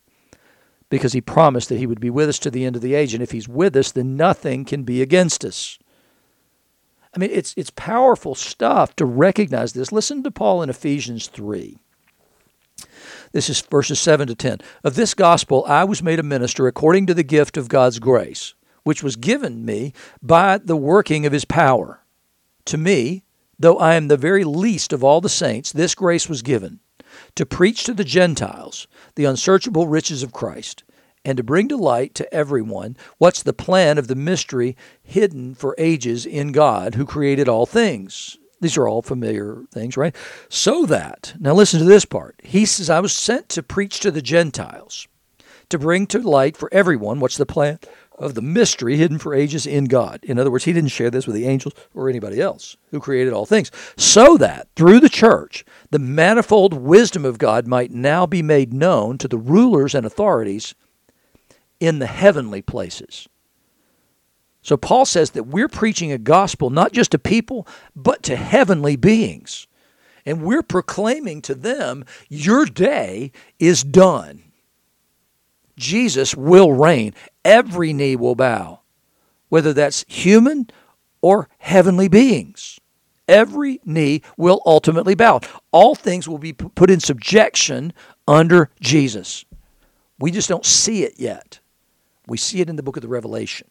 because 0.90 1.14
He 1.14 1.22
promised 1.22 1.70
that 1.70 1.80
He 1.80 1.88
would 1.88 2.02
be 2.02 2.10
with 2.10 2.28
us 2.28 2.40
to 2.40 2.52
the 2.52 2.66
end 2.66 2.76
of 2.76 2.82
the 2.82 2.96
age. 2.96 3.14
And 3.14 3.24
if 3.24 3.32
He's 3.32 3.48
with 3.48 3.78
us, 3.78 3.94
then 3.94 4.18
nothing 4.18 4.66
can 4.66 4.84
be 4.84 5.02
against 5.02 5.46
us. 5.46 5.80
I 7.16 7.20
mean, 7.20 7.30
it's, 7.32 7.54
it's 7.58 7.72
powerful 7.72 8.36
stuff 8.36 8.96
to 8.98 9.06
recognize 9.06 9.74
this. 9.74 9.92
Listen 9.92 10.24
to 10.24 10.32
Paul 10.32 10.62
in 10.62 10.70
Ephesians 10.70 11.28
3. 11.28 11.78
This 13.32 13.50
is 13.50 13.62
verses 13.62 14.00
7 14.00 14.28
to 14.28 14.36
10. 14.36 14.60
Of 14.84 14.96
this 14.96 15.14
gospel 15.14 15.66
I 15.68 15.84
was 15.84 16.04
made 16.04 16.20
a 16.20 16.24
minister 16.24 16.68
according 16.68 17.08
to 17.08 17.14
the 17.14 17.24
gift 17.24 17.58
of 17.58 17.70
God's 17.70 18.00
grace, 18.00 18.54
which 18.84 19.04
was 19.04 19.16
given 19.16 19.66
me 19.66 19.94
by 20.22 20.58
the 20.58 20.78
working 20.78 21.26
of 21.26 21.34
his 21.34 21.46
power. 21.46 22.02
To 22.66 22.78
me, 22.78 23.24
though 23.60 23.78
I 23.78 23.96
am 23.96 24.08
the 24.08 24.18
very 24.18 24.44
least 24.44 24.94
of 24.94 25.04
all 25.04 25.22
the 25.22 25.30
saints, 25.30 25.72
this 25.72 25.96
grace 25.96 26.30
was 26.30 26.42
given 26.42 26.80
to 27.36 27.46
preach 27.46 27.84
to 27.86 27.94
the 27.94 28.04
Gentiles 28.04 28.88
the 29.16 29.26
unsearchable 29.26 29.88
riches 29.88 30.24
of 30.24 30.34
Christ 30.34 30.84
and 31.28 31.36
to 31.36 31.44
bring 31.44 31.68
to 31.68 31.76
light 31.76 32.16
to 32.16 32.34
everyone 32.34 32.96
what's 33.18 33.44
the 33.44 33.52
plan 33.52 33.98
of 33.98 34.08
the 34.08 34.16
mystery 34.16 34.78
hidden 35.04 35.54
for 35.54 35.76
ages 35.78 36.26
in 36.26 36.54
God 36.54 36.96
who 36.96 37.06
created 37.06 37.50
all 37.50 37.66
things. 37.66 38.38
These 38.62 38.78
are 38.78 38.88
all 38.88 39.02
familiar 39.02 39.64
things, 39.70 39.98
right? 39.98 40.16
So 40.48 40.86
that, 40.86 41.34
now 41.38 41.54
listen 41.54 41.80
to 41.80 41.86
this 41.86 42.06
part. 42.06 42.40
He 42.46 42.66
says, 42.66 42.90
I 42.90 43.02
was 43.02 43.12
sent 43.12 43.50
to 43.50 43.62
preach 43.62 44.00
to 44.00 44.10
the 44.10 44.22
Gentiles, 44.22 45.10
to 45.68 45.78
bring 45.78 46.08
to 46.08 46.20
light 46.20 46.56
for 46.56 46.74
everyone 46.74 47.20
what's 47.20 47.38
the 47.38 47.46
plan 47.46 47.80
of 48.18 48.34
the 48.34 48.42
mystery 48.42 48.96
hidden 48.96 49.20
for 49.20 49.36
ages 49.36 49.68
in 49.68 49.86
God. 49.86 50.22
In 50.24 50.40
other 50.40 50.50
words, 50.50 50.64
he 50.64 50.72
didn't 50.72 50.92
share 50.92 51.12
this 51.12 51.28
with 51.28 51.36
the 51.36 51.46
angels 51.46 51.74
or 51.94 52.10
anybody 52.10 52.40
else 52.40 52.78
who 52.92 53.02
created 53.02 53.34
all 53.34 53.46
things, 53.46 53.70
so 53.98 54.38
that 54.38 54.70
through 54.78 55.02
the 55.02 55.10
church, 55.10 55.66
the 55.92 56.00
manifold 56.00 56.74
wisdom 56.74 57.26
of 57.26 57.38
God 57.38 57.68
might 57.68 57.92
now 57.92 58.26
be 58.26 58.42
made 58.42 58.74
known 58.74 59.18
to 59.18 59.28
the 59.28 59.38
rulers 59.38 59.94
and 59.94 60.06
authorities 60.06 60.74
in 61.80 62.00
the 62.00 62.08
heavenly 62.08 62.62
places. 62.62 63.28
So 64.62 64.76
Paul 64.76 65.06
says 65.06 65.32
that 65.32 65.44
we're 65.48 65.70
preaching 65.70 66.12
a 66.12 66.18
gospel 66.18 66.70
not 66.70 66.92
just 66.92 67.12
to 67.12 67.20
people, 67.20 67.68
but 67.96 68.24
to 68.24 68.36
heavenly 68.36 68.96
beings. 68.96 69.68
And 70.26 70.42
we're 70.42 70.64
proclaiming 70.64 71.42
to 71.44 71.56
them, 71.56 72.04
your 72.28 72.66
day 72.66 73.32
is 73.60 73.82
done. 73.84 74.44
Jesus 75.78 76.36
will 76.36 76.74
reign. 76.74 77.14
Every 77.46 77.94
knee 77.94 78.18
will 78.18 78.36
bow, 78.36 78.82
whether 79.48 79.72
that's 79.72 80.04
human 80.10 80.70
or 81.22 81.48
heavenly 81.60 82.10
beings. 82.10 82.80
Every 83.28 83.80
knee 83.86 84.22
will 84.36 84.62
ultimately 84.66 85.16
bow. 85.16 85.42
All 85.72 85.96
things 85.96 86.28
will 86.28 86.38
be 86.38 86.54
put 86.54 86.90
in 86.90 87.00
subjection 87.00 87.94
under 88.28 88.70
Jesus. 88.82 89.46
We 90.20 90.32
just 90.32 90.50
don't 90.50 90.66
see 90.66 91.04
it 91.04 91.14
yet. 91.18 91.60
We 92.28 92.38
see 92.38 92.62
it 92.62 92.70
in 92.70 92.76
the 92.76 92.84
book 92.84 92.98
of 92.98 93.02
the 93.02 93.08
Revelation. 93.08 93.68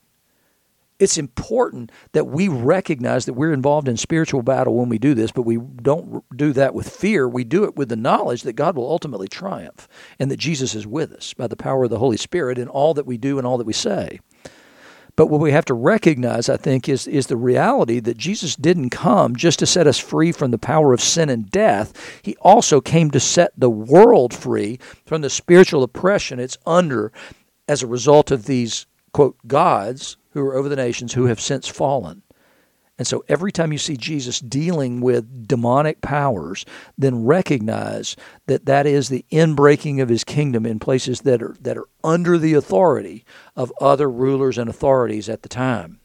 It's 0.99 1.19
important 1.19 1.92
that 2.12 2.27
we 2.27 2.49
recognize 2.49 3.27
that 3.27 3.35
we're 3.35 3.53
involved 3.53 3.87
in 3.87 3.99
spiritual 3.99 4.42
battle 4.42 4.77
when 4.77 4.88
we 4.88 4.99
do 4.99 5.12
this, 5.12 5.31
but 5.31 5.42
we 5.42 5.59
don't 5.59 6.25
do 6.35 6.55
that 6.55 6.75
with 6.75 6.88
fear. 6.88 7.29
We 7.29 7.45
do 7.45 7.64
it 7.64 7.77
with 7.77 7.90
the 7.90 7.97
knowledge 7.97 8.42
that 8.42 8.55
God 8.55 8.77
will 8.77 8.90
ultimately 8.90 9.29
triumph 9.29 9.88
and 10.19 10.31
that 10.31 10.38
Jesus 10.38 10.75
is 10.75 10.87
with 10.87 11.12
us 11.12 11.35
by 11.35 11.49
the 11.49 11.57
power 11.57 11.85
of 11.85 11.90
the 11.90 11.99
Holy 11.99 12.16
Spirit 12.16 12.57
in 12.57 12.69
all 12.69 12.95
that 12.95 13.05
we 13.05 13.19
do 13.19 13.37
and 13.37 13.47
all 13.47 13.59
that 13.59 13.66
we 13.66 13.75
say. 13.75 14.21
But 15.16 15.27
what 15.27 15.40
we 15.40 15.53
have 15.53 15.64
to 15.66 15.75
recognize, 15.75 16.49
I 16.51 16.59
think, 16.59 16.88
is, 16.88 17.07
is 17.07 17.27
the 17.27 17.38
reality 17.38 18.01
that 18.01 18.19
Jesus 18.19 18.55
didn't 18.55 18.90
come 18.90 19.35
just 19.35 19.59
to 19.59 19.66
set 19.66 19.87
us 19.87 19.99
free 19.99 20.31
from 20.31 20.51
the 20.51 20.59
power 20.59 20.92
of 20.92 21.01
sin 21.01 21.31
and 21.31 21.51
death. 21.51 22.21
He 22.23 22.37
also 22.40 22.83
came 22.83 23.11
to 23.11 23.21
set 23.21 23.53
the 23.57 23.71
world 23.71 24.35
free 24.35 24.79
from 25.07 25.23
the 25.23 25.31
spiritual 25.31 25.83
oppression 25.83 26.38
it's 26.38 26.59
under 26.66 27.12
as 27.69 27.83
a 27.83 27.87
result 27.87 28.31
of 28.31 28.47
these, 28.47 28.87
quote, 29.13 29.37
gods 29.47 30.17
who 30.31 30.41
are 30.43 30.55
over 30.55 30.69
the 30.69 30.77
nations 30.77 31.15
who 31.15 31.27
have 31.27 31.41
since 31.41 31.69
fallen. 31.69 32.23
And 32.99 33.07
so 33.07 33.25
every 33.29 33.53
time 33.53 33.73
you 33.73 33.79
see 33.79 33.97
Jesus 33.97 34.41
dealing 34.41 35.01
with 35.01 35.47
demonic 35.47 36.01
powers, 36.01 36.65
then 36.97 37.27
recognize 37.27 38.17
that 38.47 38.65
that 38.67 38.87
is 38.87 39.09
the 39.09 39.25
inbreaking 39.31 40.01
of 40.01 40.09
his 40.09 40.25
kingdom 40.25 40.65
in 40.65 40.79
places 40.79 41.21
that 41.23 41.43
are, 41.43 41.57
that 41.61 41.77
are 41.77 41.89
under 42.03 42.39
the 42.39 42.55
authority 42.55 43.25
of 43.55 43.73
other 43.81 44.11
rulers 44.11 44.57
and 44.57 44.71
authorities 44.71 45.29
at 45.29 45.43
the 45.43 45.49
time. 45.49 46.01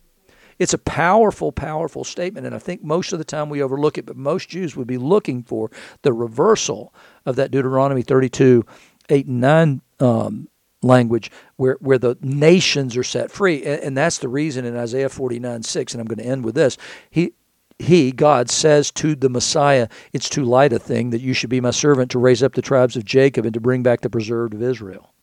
It's 0.60 0.74
a 0.74 0.78
powerful, 0.78 1.52
powerful 1.52 2.04
statement, 2.04 2.46
and 2.46 2.54
I 2.54 2.60
think 2.60 2.84
most 2.84 3.14
of 3.14 3.20
the 3.20 3.26
time 3.26 3.50
we 3.50 3.64
overlook 3.64 3.98
it, 3.98 4.06
but 4.06 4.18
most 4.18 4.50
Jews 4.50 4.76
would 4.76 4.86
be 4.86 4.98
looking 4.98 5.42
for 5.42 5.72
the 6.04 6.14
reversal 6.14 6.94
of 7.26 7.36
that 7.38 7.52
Deuteronomy 7.52 8.04
32, 8.04 8.64
8 9.10 9.26
and 9.26 9.42
9 9.42 9.82
um, 10.02 10.48
language 10.82 11.32
where, 11.58 11.78
where 11.80 11.98
the 11.98 12.18
nations 12.22 12.98
are 12.98 13.04
set 13.04 13.32
free. 13.32 13.64
And, 13.64 13.82
and 13.84 13.98
that's 13.98 14.18
the 14.18 14.30
reason 14.30 14.66
in 14.66 14.76
Isaiah 14.76 15.10
49, 15.10 15.64
6, 15.64 15.94
and 15.94 16.02
I'm 16.02 16.08
going 16.08 16.20
to 16.20 16.26
end 16.26 16.46
with 16.46 16.56
this. 16.56 16.78
He, 17.10 17.34
he, 17.80 18.12
God, 18.12 18.50
says 18.50 18.92
to 18.92 19.16
the 19.16 19.30
Messiah, 19.30 19.88
It's 20.14 20.30
too 20.30 20.44
light 20.44 20.74
a 20.74 20.80
thing 20.80 21.10
that 21.12 21.22
you 21.22 21.34
should 21.34 21.50
be 21.50 21.62
my 21.62 21.72
servant 21.72 22.12
to 22.12 22.20
raise 22.20 22.44
up 22.44 22.54
the 22.54 22.62
tribes 22.62 22.96
of 22.96 23.06
Jacob 23.06 23.46
and 23.46 23.54
to 23.54 23.60
bring 23.60 23.84
back 23.84 24.02
the 24.02 24.10
preserved 24.10 24.54
of 24.54 24.62
Israel. 24.62 25.14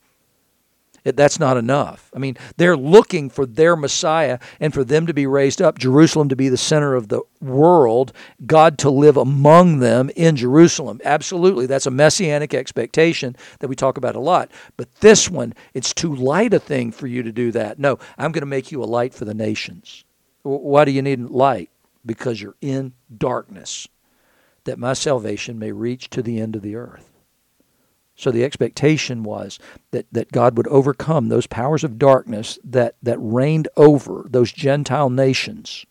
That's 1.03 1.39
not 1.39 1.57
enough. 1.57 2.11
I 2.15 2.19
mean, 2.19 2.37
they're 2.57 2.77
looking 2.77 3.29
for 3.29 3.45
their 3.45 3.75
Messiah 3.75 4.39
and 4.59 4.73
for 4.73 4.83
them 4.83 5.07
to 5.07 5.13
be 5.13 5.27
raised 5.27 5.61
up, 5.61 5.77
Jerusalem 5.77 6.29
to 6.29 6.35
be 6.35 6.49
the 6.49 6.57
center 6.57 6.95
of 6.95 7.07
the 7.07 7.21
world, 7.41 8.13
God 8.45 8.77
to 8.79 8.89
live 8.89 9.17
among 9.17 9.79
them 9.79 10.09
in 10.15 10.35
Jerusalem. 10.35 11.01
Absolutely. 11.03 11.65
That's 11.65 11.87
a 11.87 11.91
messianic 11.91 12.53
expectation 12.53 13.35
that 13.59 13.67
we 13.67 13.75
talk 13.75 13.97
about 13.97 14.15
a 14.15 14.19
lot. 14.19 14.51
But 14.77 14.93
this 14.95 15.29
one, 15.29 15.53
it's 15.73 15.93
too 15.93 16.15
light 16.15 16.53
a 16.53 16.59
thing 16.59 16.91
for 16.91 17.07
you 17.07 17.23
to 17.23 17.31
do 17.31 17.51
that. 17.51 17.79
No, 17.79 17.99
I'm 18.17 18.31
going 18.31 18.41
to 18.41 18.45
make 18.45 18.71
you 18.71 18.83
a 18.83 18.85
light 18.85 19.13
for 19.13 19.25
the 19.25 19.33
nations. 19.33 20.03
Why 20.43 20.85
do 20.85 20.91
you 20.91 21.01
need 21.01 21.21
light? 21.21 21.69
because 22.05 22.41
you're 22.41 22.55
in 22.61 22.93
darkness, 23.15 23.87
that 24.63 24.79
my 24.79 24.93
salvation 24.93 25.59
may 25.59 25.71
reach 25.71 26.09
to 26.11 26.21
the 26.21 26.39
end 26.39 26.55
of 26.55 26.61
the 26.61 26.75
earth. 26.75 27.08
So 28.19 28.31
the 28.31 28.43
expectation 28.43 29.23
was 29.23 29.59
that, 29.91 30.05
that 30.11 30.33
God 30.33 30.57
would 30.57 30.67
overcome 30.67 31.29
those 31.29 31.47
powers 31.47 31.85
of 31.85 31.97
darkness 31.97 32.59
that, 32.65 32.95
that 33.01 33.17
reigned 33.17 33.69
over 33.77 34.27
those 34.29 34.51
Gentile 34.51 35.09
nations, 35.09 35.85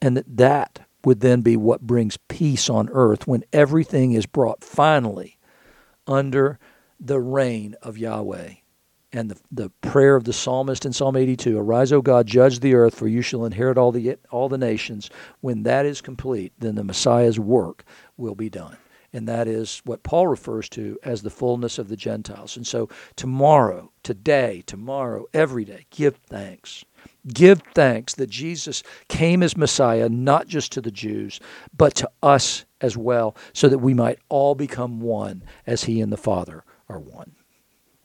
and 0.00 0.16
that 0.16 0.36
that 0.36 0.86
would 1.04 1.18
then 1.18 1.40
be 1.40 1.56
what 1.56 1.80
brings 1.80 2.16
peace 2.28 2.70
on 2.70 2.88
earth 2.92 3.26
when 3.26 3.42
everything 3.52 4.12
is 4.12 4.24
brought 4.24 4.62
finally 4.62 5.36
under 6.06 6.60
the 7.00 7.18
reign 7.18 7.74
of 7.82 7.98
Yahweh 7.98 8.54
and 9.12 9.32
the, 9.32 9.40
the 9.50 9.70
prayer 9.80 10.14
of 10.14 10.22
the 10.22 10.32
psalmist 10.32 10.86
in 10.86 10.92
Psalm 10.92 11.16
82 11.16 11.58
Arise, 11.58 11.90
O 11.90 12.00
God, 12.00 12.28
judge 12.28 12.60
the 12.60 12.74
earth, 12.74 12.94
for 12.94 13.08
you 13.08 13.20
shall 13.20 13.44
inherit 13.44 13.76
all 13.76 13.90
the, 13.90 14.16
all 14.30 14.48
the 14.48 14.56
nations. 14.56 15.10
When 15.40 15.64
that 15.64 15.86
is 15.86 16.00
complete, 16.00 16.52
then 16.60 16.76
the 16.76 16.84
Messiah's 16.84 17.40
work 17.40 17.82
will 18.16 18.36
be 18.36 18.48
done. 18.48 18.76
And 19.12 19.26
that 19.26 19.48
is 19.48 19.82
what 19.84 20.04
Paul 20.04 20.28
refers 20.28 20.68
to 20.70 20.98
as 21.02 21.22
the 21.22 21.30
fullness 21.30 21.78
of 21.78 21.88
the 21.88 21.96
Gentiles. 21.96 22.56
And 22.56 22.66
so, 22.66 22.88
tomorrow, 23.16 23.90
today, 24.04 24.62
tomorrow, 24.66 25.26
every 25.34 25.64
day, 25.64 25.86
give 25.90 26.16
thanks. 26.28 26.84
Give 27.26 27.60
thanks 27.74 28.14
that 28.14 28.30
Jesus 28.30 28.82
came 29.08 29.42
as 29.42 29.56
Messiah, 29.56 30.08
not 30.08 30.46
just 30.46 30.72
to 30.72 30.80
the 30.80 30.92
Jews, 30.92 31.40
but 31.76 31.94
to 31.96 32.10
us 32.22 32.64
as 32.80 32.96
well, 32.96 33.36
so 33.52 33.68
that 33.68 33.78
we 33.78 33.94
might 33.94 34.20
all 34.28 34.54
become 34.54 35.00
one 35.00 35.42
as 35.66 35.84
He 35.84 36.00
and 36.00 36.12
the 36.12 36.16
Father 36.16 36.64
are 36.88 37.00
one. 37.00 37.34